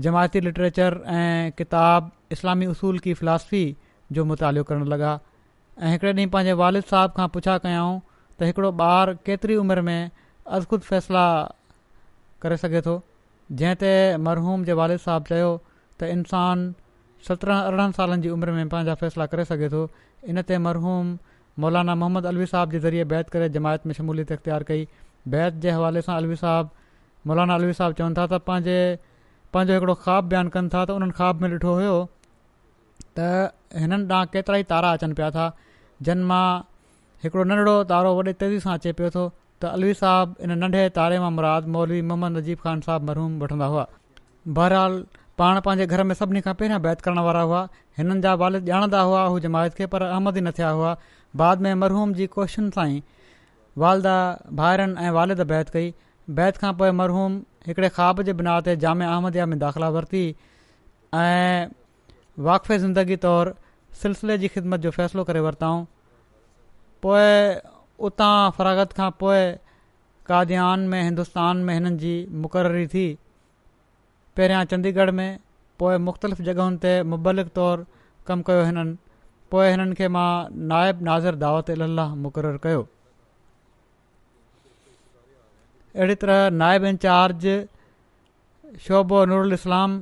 [0.06, 3.76] जमायती लिटरेचर ऐं किताब इस्लामी उसूल की फिलासफ़ी
[4.18, 5.14] जो मुतालो करणु लॻा
[5.80, 10.10] ऐं हिकिड़े ॾींहुं पंहिंजे वालि साहिब खां पुछा कयऊं त हिकिड़ो ॿारु केतिरी उमिरि में
[10.58, 11.24] अज़ ख़ुदि फ़ैसिला
[12.44, 12.96] करे सघे थो
[13.62, 13.92] जंहिं ते
[14.28, 16.66] मरहूम जे वालिद साहिब चयो त इंसान
[17.30, 19.84] सत्रहं अरिड़हं सालनि जी उमिरि में पंहिंजा फ़ैसिला करे सघे थो
[20.34, 21.16] इन ते मरहूम
[21.62, 24.86] मौलाना मोहम्मद अलवी صاحب जे ज़रिए बैत کرے जमायत में शमूलियत इख़्तियार कई
[25.34, 26.68] बैत जे حوالے सां अलवी صاحب
[27.26, 28.78] मौलाना अलवी صاحب चवनि था त पंहिंजे
[29.54, 31.98] पंहिंजो خواب بیان تھا था त خواب ख़्वाब में ॾिठो हुओ
[33.18, 33.18] त
[33.80, 35.46] हिननि تارا तारा تھا पिया था
[36.08, 36.46] जिन मां
[37.22, 39.30] हिकिड़ो नंढड़ो तारो वॾे तेज़ी सां अचे पियो थो
[39.68, 42.78] अलवी साहिब इन नंढे तारे मां मुराद मोलवी मोहम्मद नजीब ख़ान
[43.70, 43.84] ہوا
[44.56, 44.92] بہرحال
[45.38, 48.20] پان हुआ گھر میں पंहिंजे घर में सभिनी खां والا बैत करण جا हुआ हिननि
[48.22, 50.38] जा वालि جماعت हुआ پر जमायत खे पर अहमद
[51.36, 53.02] बाद में मरहूम जी कोशिशुनि सां ई
[53.82, 54.14] वालदा
[54.60, 55.92] भाइरनि ऐं वालिद बैत कई
[56.38, 60.22] बैत खां पोइ मरहूम हिकिड़े ख़्वाब जे बिना ते जामे अहमद में दाख़िला वरिती
[61.14, 61.68] ऐं
[62.48, 63.52] वाक़फ़े ज़िंदगी तौरु
[64.02, 65.84] सिलसिले जी ख़िदमत जो फ़ैसिलो करे वरिताऊं
[67.06, 67.28] पोइ
[68.10, 69.42] उतां फरागत खां पोइ
[70.32, 72.14] कादयान में हिंदुस्तान में हिननि जी
[72.46, 73.06] मुक़ररी थी
[74.36, 75.30] पहिरियां चंडीगढ़ में
[75.82, 77.84] पोइ मुख़्तलिफ़ जॻहियुनि ते मुबलिक तौरु
[78.30, 78.96] कमु कयो हिननि
[79.52, 80.28] पोइ हिननि खे मां
[80.72, 82.80] नायब नाज़र दावत अलाह मुक़ररु कयो
[85.96, 87.46] अहिड़ी तरह नाइब इंचार्ज
[88.86, 89.94] शोबो नूरु इस्लाम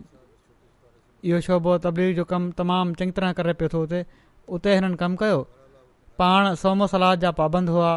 [1.30, 4.02] इहो शोबो तबलीग जो कमु तमामु चङी तरह करे पियो थो उते
[4.58, 5.38] उते हिननि कमु कयो
[6.22, 7.92] पाण सोमो सलाद जा पाबंद हुआ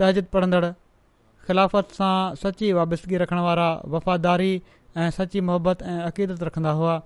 [0.00, 0.64] तहज़िद पढ़ंदड़
[1.48, 4.50] ख़िलाफ़त सां सची वाबिगी रखण वारा वफ़ादारी
[5.04, 6.98] ऐं सची मुहबत ऐं अक़ीदत रखंदा हुआ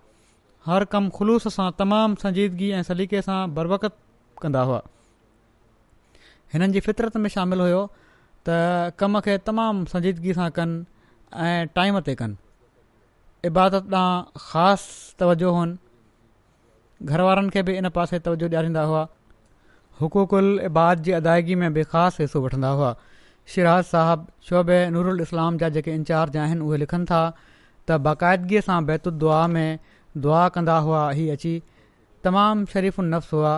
[0.66, 3.94] हर कम ख़ुलूस सां तमामु संजीदगी ऐं सलीक़े सां बरबकत
[4.42, 4.82] कंदा हुआ
[6.52, 7.78] हिननि जी फितरत में शामिल हुयो
[8.48, 8.58] त
[9.02, 10.84] कम खे तमामु संजीदगीअ सां कनि
[11.46, 18.18] ऐं टाइम ते कनि इबादत ॾांहुं ख़ासि तवजो हुअनि घर वारनि खे बि इन पासे
[18.28, 19.02] तवजो ॾियारींदा हुआ
[20.02, 22.94] हुकूकुल इबाद जी अदायगी में बि ख़ासि हिसो वठंदा हुआ
[23.54, 28.78] शिराज साहब शोबे नूरुल इस्लाम जा जेके इंचार्ज आहिनि उहे लिखनि था त बाक़ाइदगीअ सां
[28.92, 29.78] बैतु दुआ में
[30.18, 31.52] दुआ कंदा हुआ ही अची
[32.24, 33.52] तमामु शरीफ़ नफ़्स हुआ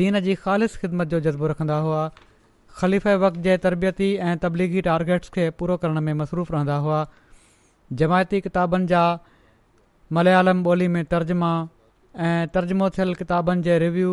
[0.00, 2.02] दीन जी ख़ालि ख़िदमत जो जज़्बो रखंदा हुआ
[2.78, 7.06] ख़लीफ़े वक़्त जे तरबियती ऐं तबलीगी टारगेट्स खे पूरो करण में मसरूफ़ रहंदा हुआ
[8.00, 9.02] जमायती किताबनि जा
[10.12, 11.52] मलयालम ॿोली में तर्जमा
[12.28, 14.12] ऐं तर्जमो थियल किताबनि जे रिव्यू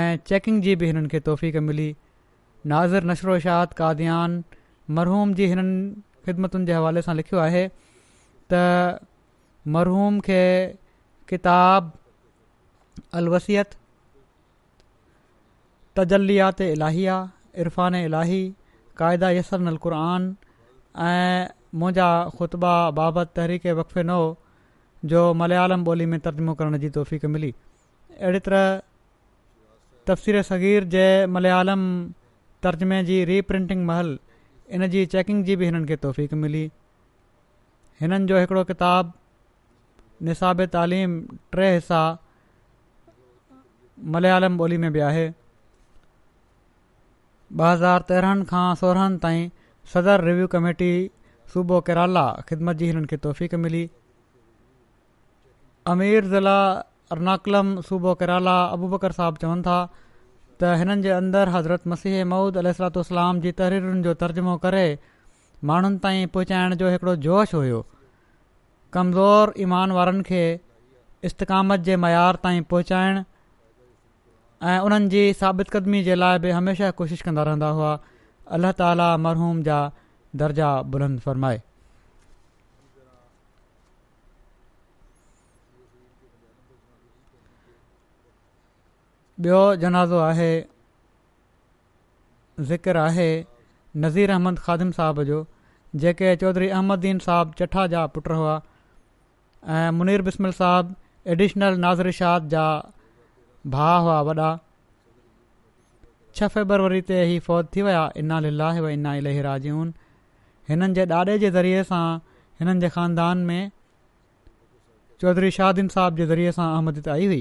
[0.00, 1.94] ऐं चेकिंग जी बि हिननि खे तौफ़ मिली
[2.74, 4.42] नाज़िर नशरो शाद काद्यान
[4.98, 5.78] मरहूम जी हिननि
[6.26, 7.66] ख़िदमतुनि जे हवाले सां लिखियो आहे
[8.52, 8.64] त
[9.76, 10.42] मरहूम खे
[11.28, 11.90] किताब
[13.20, 13.70] अलवसियत
[15.96, 17.14] तजलियात इलाहिया
[17.64, 18.40] इरफ़ान इलाही
[19.00, 21.46] क़ाइदा यसलक़ुर ऐं
[21.80, 22.08] मुंहिंजा
[22.38, 24.20] ख़ुतबा बाबति तहरीक़ वक़्फ़े नओ
[25.14, 27.50] जो मलयालम ॿोली में तर्जुमो करण जी तौफ़ीक़ु मिली
[28.20, 28.80] अहिड़ी तरह
[30.08, 31.82] तफ़सीर सग़ीर जंहिं मलयालम
[32.68, 34.18] तर्जुमे जी रीप्रिंटिंग महल
[34.72, 36.64] इन जी चैकिंग जी बि हिननि खे तोफ़िकु मिली
[38.02, 39.12] हिननि जो हिकिड़ो किताबु
[40.26, 41.10] निसाबु तालीम
[41.56, 42.00] टे हिसा
[44.16, 45.24] मलयालम ॿोली में बि आहे
[47.58, 49.50] ॿ हज़ार तेरहंनि खां सोरहंनि ताईं
[49.94, 50.90] सदर रिव्यू कमेटी
[51.52, 53.82] सूबो केराला ख़िदमत जी हिननि खे तौफ़ मिली
[55.94, 56.56] अमीर ज़िला
[57.14, 59.78] अर्नाकलम सूबो किराला अबूबकर साहिबु चवनि था
[60.60, 64.86] त हिननि जे अंदरि हज़रत मसीह मूद अलाम जी तहरीरुनि जो तर्जुमो करे
[65.72, 67.82] माण्हुनि ताईं पहुचाइण जो हिकिड़ो जोश हुयो
[68.94, 70.42] कमज़ोर ईमान वारनि खे
[71.28, 73.22] इस्तक़ामत जे मयार ताईं पहुचाइण
[74.72, 77.92] ऐं उन्हनि जी साबित क़दमी जे लाइ बि हमेशह कोशिश कंदा रहंदा हुआ
[78.58, 79.78] अलाह ताला मरहूम जा
[80.42, 81.60] दर्जा बुलंद फ़रमाए
[89.46, 90.50] ॿियो जनाज़ो आहे
[92.70, 93.24] ज़िक्र आहे
[94.06, 95.38] नज़ीर अहमद ख़ादिम साहब जो
[96.04, 98.52] जेके चौधरी अहमद दीन साहब चठा जा पुट हुआ
[99.72, 100.94] मुनीर बिस्मिल साहब
[101.34, 102.64] एडिशनल नाज़िर शाह जा
[103.74, 104.48] भाउ हुआ वॾा
[106.38, 109.94] छह फेबरवरी ते ई फ़ौज थी विया इना लाहे इना इलहरा जी हून
[110.72, 112.02] हिननि जे ॾाॾे जे ज़रिए सां
[112.60, 113.62] हिननि जे ख़ानदान में
[115.24, 117.40] चौधरी शादीम साहब जे ज़रिए सां अहमदत आई हुई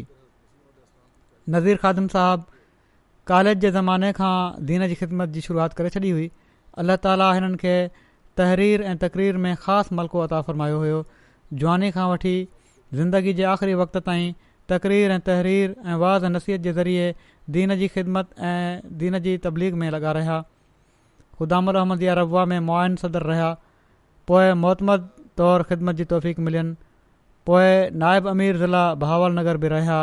[1.55, 2.45] नज़ीर ख़ादिम साहब
[3.33, 4.33] कॉलेज जे ज़माने खां
[4.71, 6.29] दीन जी ख़िदमत जी शुरुआत करे छॾी हुई
[6.85, 7.75] अल्ला ताली हिननि खे
[8.41, 11.03] तहरीर ऐं तकरीर में ख़ासि मलको अता फ़रमायो हुयो
[11.61, 12.31] जवानी खां वठी
[12.99, 14.33] ज़िंदगी जे आख़िरी वक़्तु ताईं
[14.71, 17.03] तक़रीर ऐं तहरीर ऐं वाज़ ऐं नसीहत जे ज़रिए
[17.55, 20.39] दीन जी ख़िदमत ऐं दीन जी तबलीग में लॻा रहिया
[21.39, 23.49] ख़ुदाद अहमद इहा रवा में मुआन सदर रहिया
[24.31, 25.09] पोइ मोहतमद
[25.41, 26.75] तौरु ख़िदमत जी तौफ़ीक़ मिलनि
[27.49, 27.69] पोइ
[28.05, 29.99] नाइब अमीर ज़िला भावल नगर बि रहिया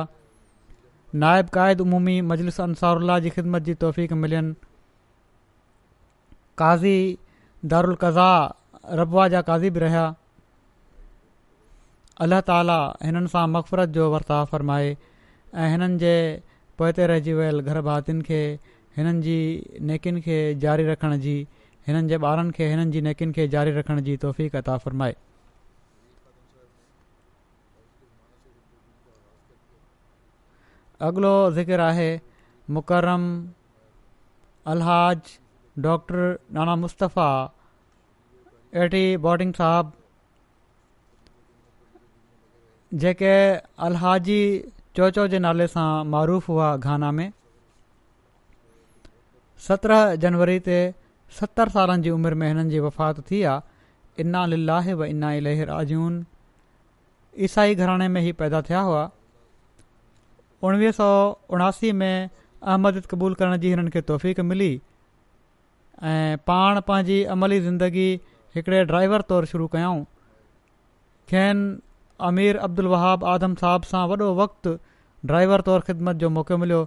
[1.24, 4.54] नायब क़ाइद उमूमी मजलिस अंसारु जी ख़िदमत जी तौफ़क़ मिलनि
[6.62, 6.96] काज़ी
[7.74, 8.30] दारकज़ा
[9.02, 10.04] रबा जा क़ाज़ी बि रहिया
[12.24, 14.88] अलाह ताला हिननि सां मक़फ़रत जो वर्ता फ़रमाए
[15.60, 16.10] ऐं हिननि जे
[16.80, 17.78] पोइ ते रहिजी वियल घर
[18.26, 18.40] खे
[18.96, 19.36] हिननि जी
[19.90, 21.34] नेकियुनि खे जारी रखण जी
[21.86, 25.14] हिननि जे ॿारनि खे हिननि जी नेकियुनि खे जारी रखण जी तोहफ़िकत आहे फ़रमाए
[31.08, 32.10] अॻिलो ज़िकर आहे
[32.78, 33.24] मुकरम
[34.74, 35.32] अलहाज
[35.88, 36.22] डॉक्टर
[36.58, 37.28] नाना मुस्तफ़ा
[38.84, 39.98] एटी बॉडिंग साहबु
[42.94, 43.32] जेके
[43.86, 44.40] अलहाजी
[44.96, 47.30] चोचो जे नाले सां मरुफ हुआ घाना में
[49.66, 50.78] सत्रहं जनवरी ते
[51.40, 54.44] सतरि सालनि जी उमिरि में हिननि जी वफ़ात थी आहे इना
[54.94, 56.16] व इना इलहिर राजून
[57.48, 59.02] ईसाई घराणे में ई पैदा थिया हुआ
[60.66, 61.08] उणिवीह सौ
[61.56, 64.72] उणासी में अहमद क़बूल करण जी हिननि खे तौफ़क़ मिली
[66.02, 68.08] ऐं पाण पंहिंजी अमली ज़िंदगी
[68.56, 70.04] हिकिड़े ड्राइवर तौरु शुरू कयाऊं
[71.30, 71.78] खेनि
[72.28, 74.72] अमीर अब्दुल वहाब आदम साहब सां वॾो वक़्तु
[75.30, 76.80] ड्राइवर तौरु ख़िदमत जो मौक़ो मिलियो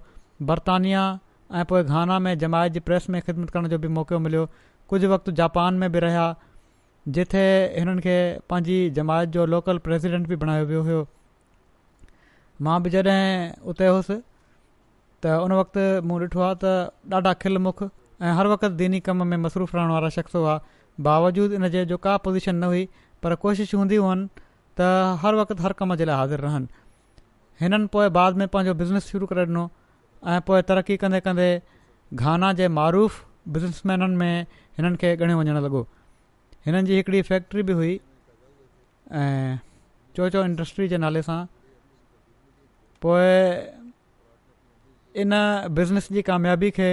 [0.50, 1.04] बर्तानिया
[1.60, 4.46] ऐं पोइ घाना में जमायत जी प्रेस में ख़िदमत करण जो बि मौक़ो मिलियो
[4.94, 6.26] कुझु वक़्तु जापान में बि रहिया
[7.16, 7.44] जिथे
[7.78, 8.18] हिननि खे
[8.54, 11.02] पंहिंजी जमायत जो लोकल प्रेसिडेंट बि बणायो वियो हुयो
[12.68, 13.26] मां बि जॾहिं
[13.74, 14.20] उते हुउसि
[15.26, 19.26] त उन वक़्तु मूं ॾिठो आहे त ॾाढा खिल मुख ऐं हर वक़्तु दीनी कम
[19.34, 20.56] में मसरूफ़ रहण वारा शख़्स हुआ
[21.10, 22.88] बावजूद इनजे जो का पोज़ीशन न हुई
[23.26, 24.16] पर कोशिशि हूंदी हुयूं
[24.80, 26.68] त हर वक़्तु हर कम जे लाइ हाज़िर रहनि
[27.62, 29.70] हिननि पोइ बाद में पंहिंजो बिज़नेस शुरू करे ॾिनो
[30.28, 31.50] ऐं पोइ तरक़ी कंदे कंदे
[32.18, 33.22] घाना जे मारूफ़
[33.54, 34.46] बिज़नेसमैननि में
[34.78, 35.82] हिननि खे ॻणियो वञणु लॻो
[36.66, 37.94] हिननि जी हिकिड़ी फैक्ट्री बि हुई
[39.22, 39.58] ऐं
[40.16, 41.40] चोचो इंडस्ट्री जे नाले सां
[43.06, 43.28] पोइ
[45.22, 45.32] इन
[45.82, 46.90] बिज़नेस जी कामयाबी खे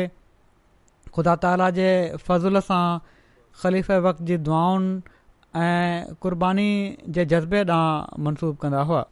[1.17, 1.89] ख़ुदा ताला जे
[2.29, 2.85] फज़ुल सां
[3.63, 5.01] ख़लीफ़ वक़्त जी दुआउनि
[5.57, 9.05] क़ुर्बानी क़बानी जे जज़्बे ॾांहुं मनसूब कंदा हुआ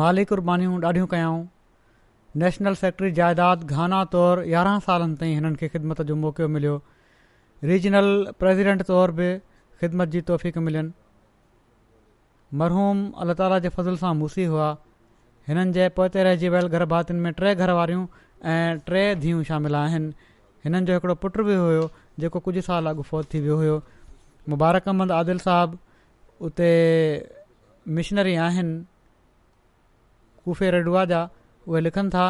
[0.00, 1.42] माली क़ुर्बानीूं ॾाढियूं कयाऊं
[2.42, 6.76] नेशनल सेक्रेटरी जाइदाद घाना तौरु यारहं सालनि ताईं हिननि ख़िदमत जो मौको मिलियो
[7.70, 8.06] रीजनल
[8.38, 9.28] प्रेज़िडेंट तौरु बि
[9.82, 10.92] ख़िदमत जी तौफ़ीक़ मिलनि
[12.58, 14.68] मरहूम अल्ला ताला जे फज़िल सां मूसी हुआ
[15.48, 18.06] हिननि जे पोते रहिजी वियल गरभातियुनि में टे घर वारियूं
[18.54, 20.12] ऐं टे धीअ शामिल आहिनि
[20.64, 21.90] हिननि जो हिकिड़ो पुटु बि हुयो
[22.22, 23.74] जेको कुझु साल अॻु फौत थी वियो हुयो
[24.54, 25.78] मुबारक अहमद आदिल साहब
[26.48, 26.70] उते
[27.98, 28.78] मिशनरी आहिनि
[30.48, 31.20] कुफे रडुआ जा
[31.68, 32.26] उहे लिखनि था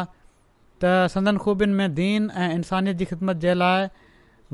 [0.83, 3.87] त संदन खूबियुनि में दीन ऐं इंसानियत जी ख़िदमत जे लाइ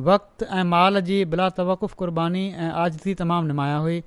[0.09, 3.99] वक़्त ऐं माल जी तवक़ुफ़ क़ुर्बानी ऐं आज़दी तमामु निमाया हुई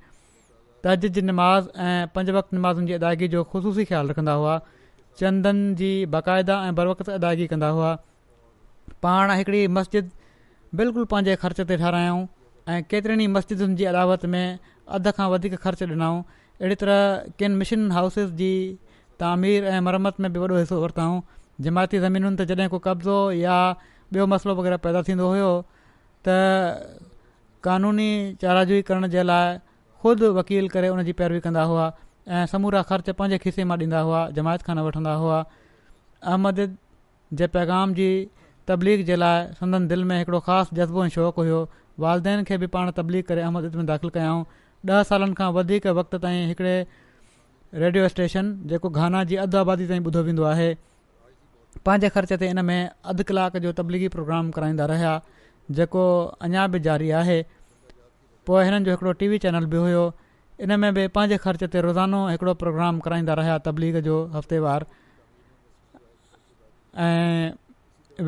[0.85, 4.59] तज तजिज नमाज़ ऐं पंज वक़्त नमाज़ुनि जी अदायगी जो ख़ुशूसी ख़्यालु रखंदा हुआ
[5.21, 7.89] चंदनि जी बाक़ाइदा ऐं बरक़त अदायगी कंदा हुआ
[9.05, 10.11] पाण हिकिड़ी मस्जिद
[10.77, 12.25] बिल्कुलु पंहिंजे ख़र्च ते ठाराहियाऊं
[12.69, 14.59] ऐं केतिरनि ई मस्जिदनि जी अदावत में
[14.97, 16.19] अधु खां वधीक ख़र्च ॾिनाऊं
[16.61, 18.51] अहिड़ी तरह किन मिशन हाउसिस जी
[19.19, 21.17] तामीर ऐं मरम्मत में बि वॾो हिसो वरिताऊं
[21.65, 23.57] जमायती ज़मीनुनि ते जॾहिं को कब्ज़ो या
[24.13, 25.49] ॿियो मसलो वग़ैरह पैदा थींदो हुयो
[26.27, 26.37] त
[27.65, 28.09] कानूनी
[28.41, 29.57] चाराजी करण जे लाइ
[30.03, 31.85] ख़ुदि वकील करे उनजी पैरवी कंदा हुआ
[32.29, 35.43] ऐं समूरा ख़र्च पंहिंजे खिसे मां ॾींदा हुआ जमायत खाना वठंदा हुआ
[36.23, 36.63] अहमद
[37.43, 38.11] जे पैगाम जी
[38.69, 41.59] तबलीग जे लाइ संदन दिलि में हिकिड़ो ख़ासि जज़्बो ऐं शौक़ु हुयो
[42.03, 44.41] वालदेन खे बि पाण तबलीग करे अहमद में दाख़िलु कयऊं
[44.89, 46.73] ॾह सालनि खां वधीक वक़्त ताईं हिकिड़े
[47.83, 50.69] रेडियो स्टेशन जेको घाना जी अधु आबादी ताईं ॿुधो वेंदो आहे
[51.85, 55.11] पंहिंजे ख़र्च ते इन में अधि कलाक जो तबलीगी प्रोग्राम कराईंदा रहिया
[55.81, 56.03] जेको
[56.49, 57.37] अञा बि जारी आहे
[58.49, 60.03] पोइ हिननि जो हिकिड़ो टीवी चैनल बि हुयो
[60.67, 64.89] इन में बि पंहिंजे ख़र्च ते रोज़ानो हिकिड़ो प्रोग्राम कराईंदा रहिया तबलीग जो हफ़्तेवारु
[67.07, 67.49] ऐं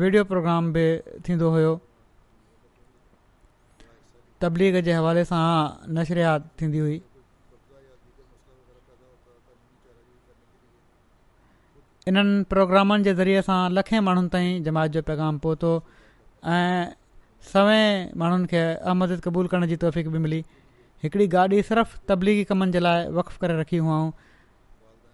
[0.00, 0.82] वीडियो प्रोग्राम बि
[1.28, 1.70] थींदो हुयो
[4.42, 5.40] तबलीग जे हवाले सां
[5.96, 6.94] नशरियात थींदी हुई
[12.08, 15.74] इन्हनि प्रोग्रामनि जे ज़रिए सां लखे माण्हुनि ताईं जमायत जो पैगाम पहुतो
[16.52, 16.86] ऐं
[17.52, 20.44] सवें माण्हुनि खे अहमद क़बूल करण जी तौफ़क़ी मिली
[21.02, 24.00] हिकड़ी गाॾी सिर्फ़ु तबलीगी कमनि जे लाइ वक़ु करे रखी हुआ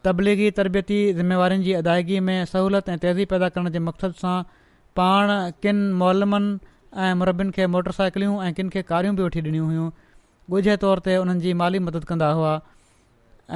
[0.04, 4.36] तबलीगी तरबियती ज़िमेवारिनि जी अदायगी में सहूलियत ऐं तेज़ी पैदा करण जे मक़सद सां
[4.98, 5.30] पाण
[5.62, 6.58] किन मोलमनि
[7.02, 7.92] ऐं मुरबियुनि खे मोटर
[8.44, 9.90] ऐं किन खे कारियूं बि वठी ॾिनियूं हुयूं
[10.58, 12.54] ॻुझे तौर ते हुननि जी माली मदद कंदा हुआ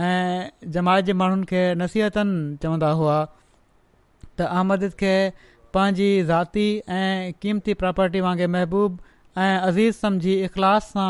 [0.09, 5.11] ऐं जमायत जे माण्हुनि खे नसीहतनि चवंदा हुआ त अहमद खे
[5.78, 6.66] पंहिंजी ज़ाती
[6.99, 9.01] ऐं क़ीमती प्रॉपर्टी वांगुरु महबूब
[9.47, 11.09] ऐं अज़ीज़ सम्झी इख़लास सां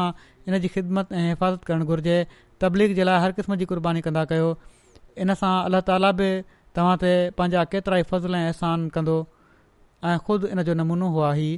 [0.48, 2.16] इन जी ख़िदमत ऐं हिफ़ाज़त करणु घुरिजे
[2.66, 4.48] तबलीग जे लाइ हर क़िस्म जी क़ुर्बानी कंदा कयो
[5.26, 6.32] इन सां अलाह ताला बि
[6.80, 9.20] तव्हां ते पंहिंजा केतिरा ई फज़ल ऐं अहसान कंदो
[10.10, 11.50] ऐं ख़ुदि इन जो नमूनो हुआ ही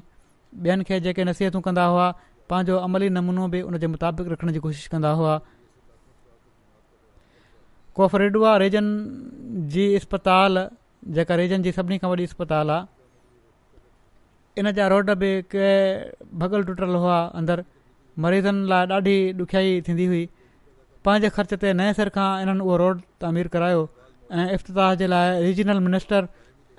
[0.65, 2.07] ॿियनि खे जेके नसीहतूं कंदा हुआ
[2.51, 5.35] पंहिंजो अमली नमूनो बि उनजे मुताबिक़ रखण जी कोशिशि कंदा हुआ
[7.97, 8.87] कोफरेडुआ रेजन
[9.73, 10.67] जी इस्पताल
[11.17, 12.87] जेका रेजन जी सभिनी खां वॾी इस्पताल आहे
[14.63, 15.69] इन जा रोड बि के
[16.45, 17.63] भॻल टुटल हुआ अंदरि
[18.27, 20.25] मरीज़नि लाइ ॾाढी ॾुखियाई थींदी हुई
[21.09, 23.83] पंहिंजे ख़र्च ते नए सिर खां इन्हनि उहो रोड तामीर करायो
[24.33, 26.29] ऐं इफ़्ताह जे लाइ रीजनल मिनिस्टर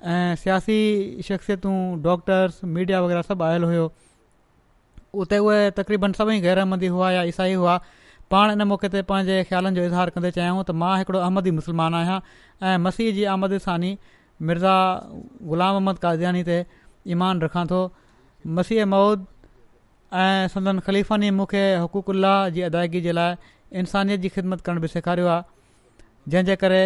[0.02, 3.88] ऐं सियासी शख़्सियतूं डॉक्टर्स मीडिया वग़ैरह सभु आयल हुओ
[5.24, 7.76] उते उहे तक़रीबनि सभई ग़ैरहमदी हुआ या ईसाई हुआ
[8.30, 11.94] पाण इन मौके ते पंहिंजे ख़्यालनि जो इज़हार कंदे चाहियूं त मां हिकिड़ो अहमदी मुसलमान
[12.00, 12.18] आहियां
[12.72, 13.90] ऐं मसीह जी आमद सानी
[14.50, 14.76] मिर्ज़ा
[15.52, 16.58] ग़ुलाम अहमद काज़ियानी ते
[17.16, 17.80] ईमान रखां थो
[18.60, 19.24] मसीह माउद
[20.26, 25.26] ऐं सदन ख़लीफ़ी मूंखे हुकूकुल्ला जी अदायगी जे लाइ इंसानियत जी ख़िदमत करण बि सेखारियो
[25.26, 26.82] आहे जंहिंजे करे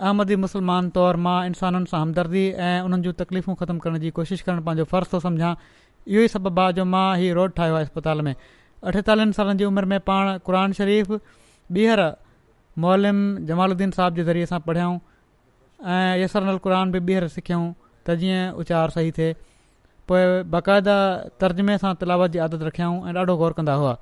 [0.00, 4.44] अहमदी मुस्लमान तौरु मां इंसाननि सां हमदर्दी ऐं उन्हनि जूं तकलीफ़ूं ख़तमु करण जी कोशिशि
[4.48, 5.52] करणु पंहिंजो फ़र्ज़ थो सम्झां
[6.12, 9.64] इहो ई सबबु आहे जो मां हीउ रोड ठाहियो आहे अस्पताल में अठेतालीहनि सालनि जी
[9.70, 12.02] उमिरि में पाण क़ुर शरीफ़ ॿीहर
[12.84, 14.98] मोलिम जमालुद्दीन साहिब जे ज़रिए सां पढ़ियाऊं
[15.96, 17.68] ऐं यसरनल क़ुर बि ॿीहर सिखियऊं
[18.06, 19.32] त जीअं उचार सही थिए
[20.12, 20.22] पोइ
[20.56, 20.98] बाक़ाइदा
[21.40, 23.96] तर्जुमे सां तलावत जी आदत रखियाऊं ऐं ॾाढो ग़ौर कंदा हुआ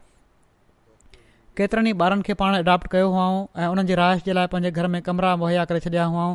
[1.58, 4.70] केतिरनि ई ॿारनि खे पाण एडॉप्ट कयो हुआऊं ऐं उन्हनि जी राइश जे लाइ पंहिंजे
[4.80, 6.32] घर में कमिरा मुहैया करे छॾिया हुआऊं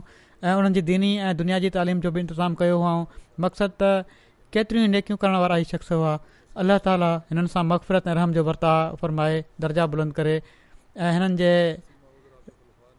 [0.48, 2.94] ऐं उन्हनि जी दीनी ऐं दुनिया जी तालीम जो बि इंतिज़ामु कयो हुआ
[3.46, 3.84] मक़सदु त
[4.58, 6.14] केतिरियूं ई नेकियूं करण वारा ई शख़्स हुआ
[6.64, 11.36] अलाह ताला हिननि सां मक़फ़रत ऐं रहम जो वरिता फ़र्माए दर्जा बुलंद करे ऐं हिननि
[11.44, 11.52] जे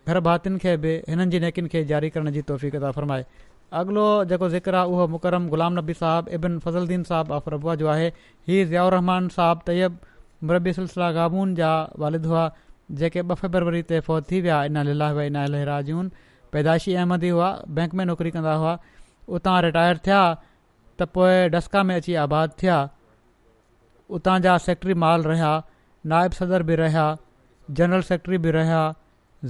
[0.09, 3.25] घर भातियुनि खे बि हिननि जी नेकियुनि खे जारी करण जी तौफ़ीक़ फ़ फ़र्माए
[3.81, 8.13] अॻिलो जेको ज़िक्र आहे उहो मुकरम गुलाम नबी साहबु इबिन फज़ल्दीन साहिबु आफ़रबुआ जो आहे
[8.97, 9.33] रहमान
[10.49, 11.71] मुरबी सलाह गाबून जा
[12.03, 12.45] वालिद हुआ
[13.01, 16.09] जेके ॿ फेबरवरी ते फ़ौज थी विया इन लीला हुआ इना लहराजून
[16.55, 18.73] पैदाइशी अहमदी हुआ बैंक में नौकिरी कंदा हुआ
[19.39, 22.79] उतां रिटायर थिया त पोइ डस्का में अची आबाद थिया
[24.21, 25.53] उतां जा सेक्रेटरी माल रहिया
[26.15, 27.05] नाइबु सदर बि रहिया
[27.83, 28.81] जनरल सेक्रेटरी बि रहिया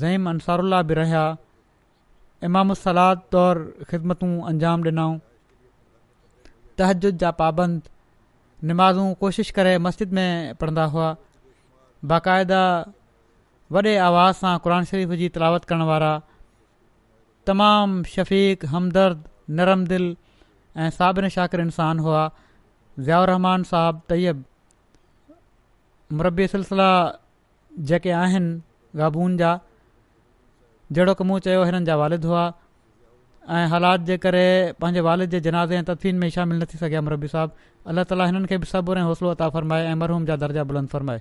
[0.02, 1.22] ज़ईम अंसारु बि रहिया
[2.50, 5.16] इमामुसलाद तौरु ख़िदमतूं अंजाम ॾिनऊं
[6.82, 7.88] तहजुद जा पाबंद
[8.68, 11.06] नमाज़ू कोशिश करे मस्जिद में पढ़ंदा हुआ
[12.10, 12.62] बाक़ाइदा
[13.74, 16.10] वॾे आवाज़ सां क़ुर शरीफ़ जी तलावत करण वारा
[17.46, 19.22] तमामु शफ़ीक हमदर्द
[19.60, 20.06] नरम दिल
[20.76, 22.24] ऐं साबिन शाकिर इंसान हुआ
[23.00, 24.44] ज़ियाउ रहमान साहब तयब
[26.20, 26.90] मुरबी सिलसिला
[27.92, 29.56] जेके आहिनि गाबूनि जा
[30.92, 32.44] जहिड़ो क मूं चयो हिननि जा वारिद हुआ
[33.50, 34.42] ऐं हालात जे करे
[34.80, 38.28] पंहिंजे वालिद जे जनाज़े ऐं तदफ़ीन में शामिल न थी सघे मरबी साहिबु अल्ला ताली
[38.30, 41.20] हिननि खे बि सभु ऐं हौसलो अता फ़रमाए ऐं मरहम जा दर्जा बुलंद फ़रमाए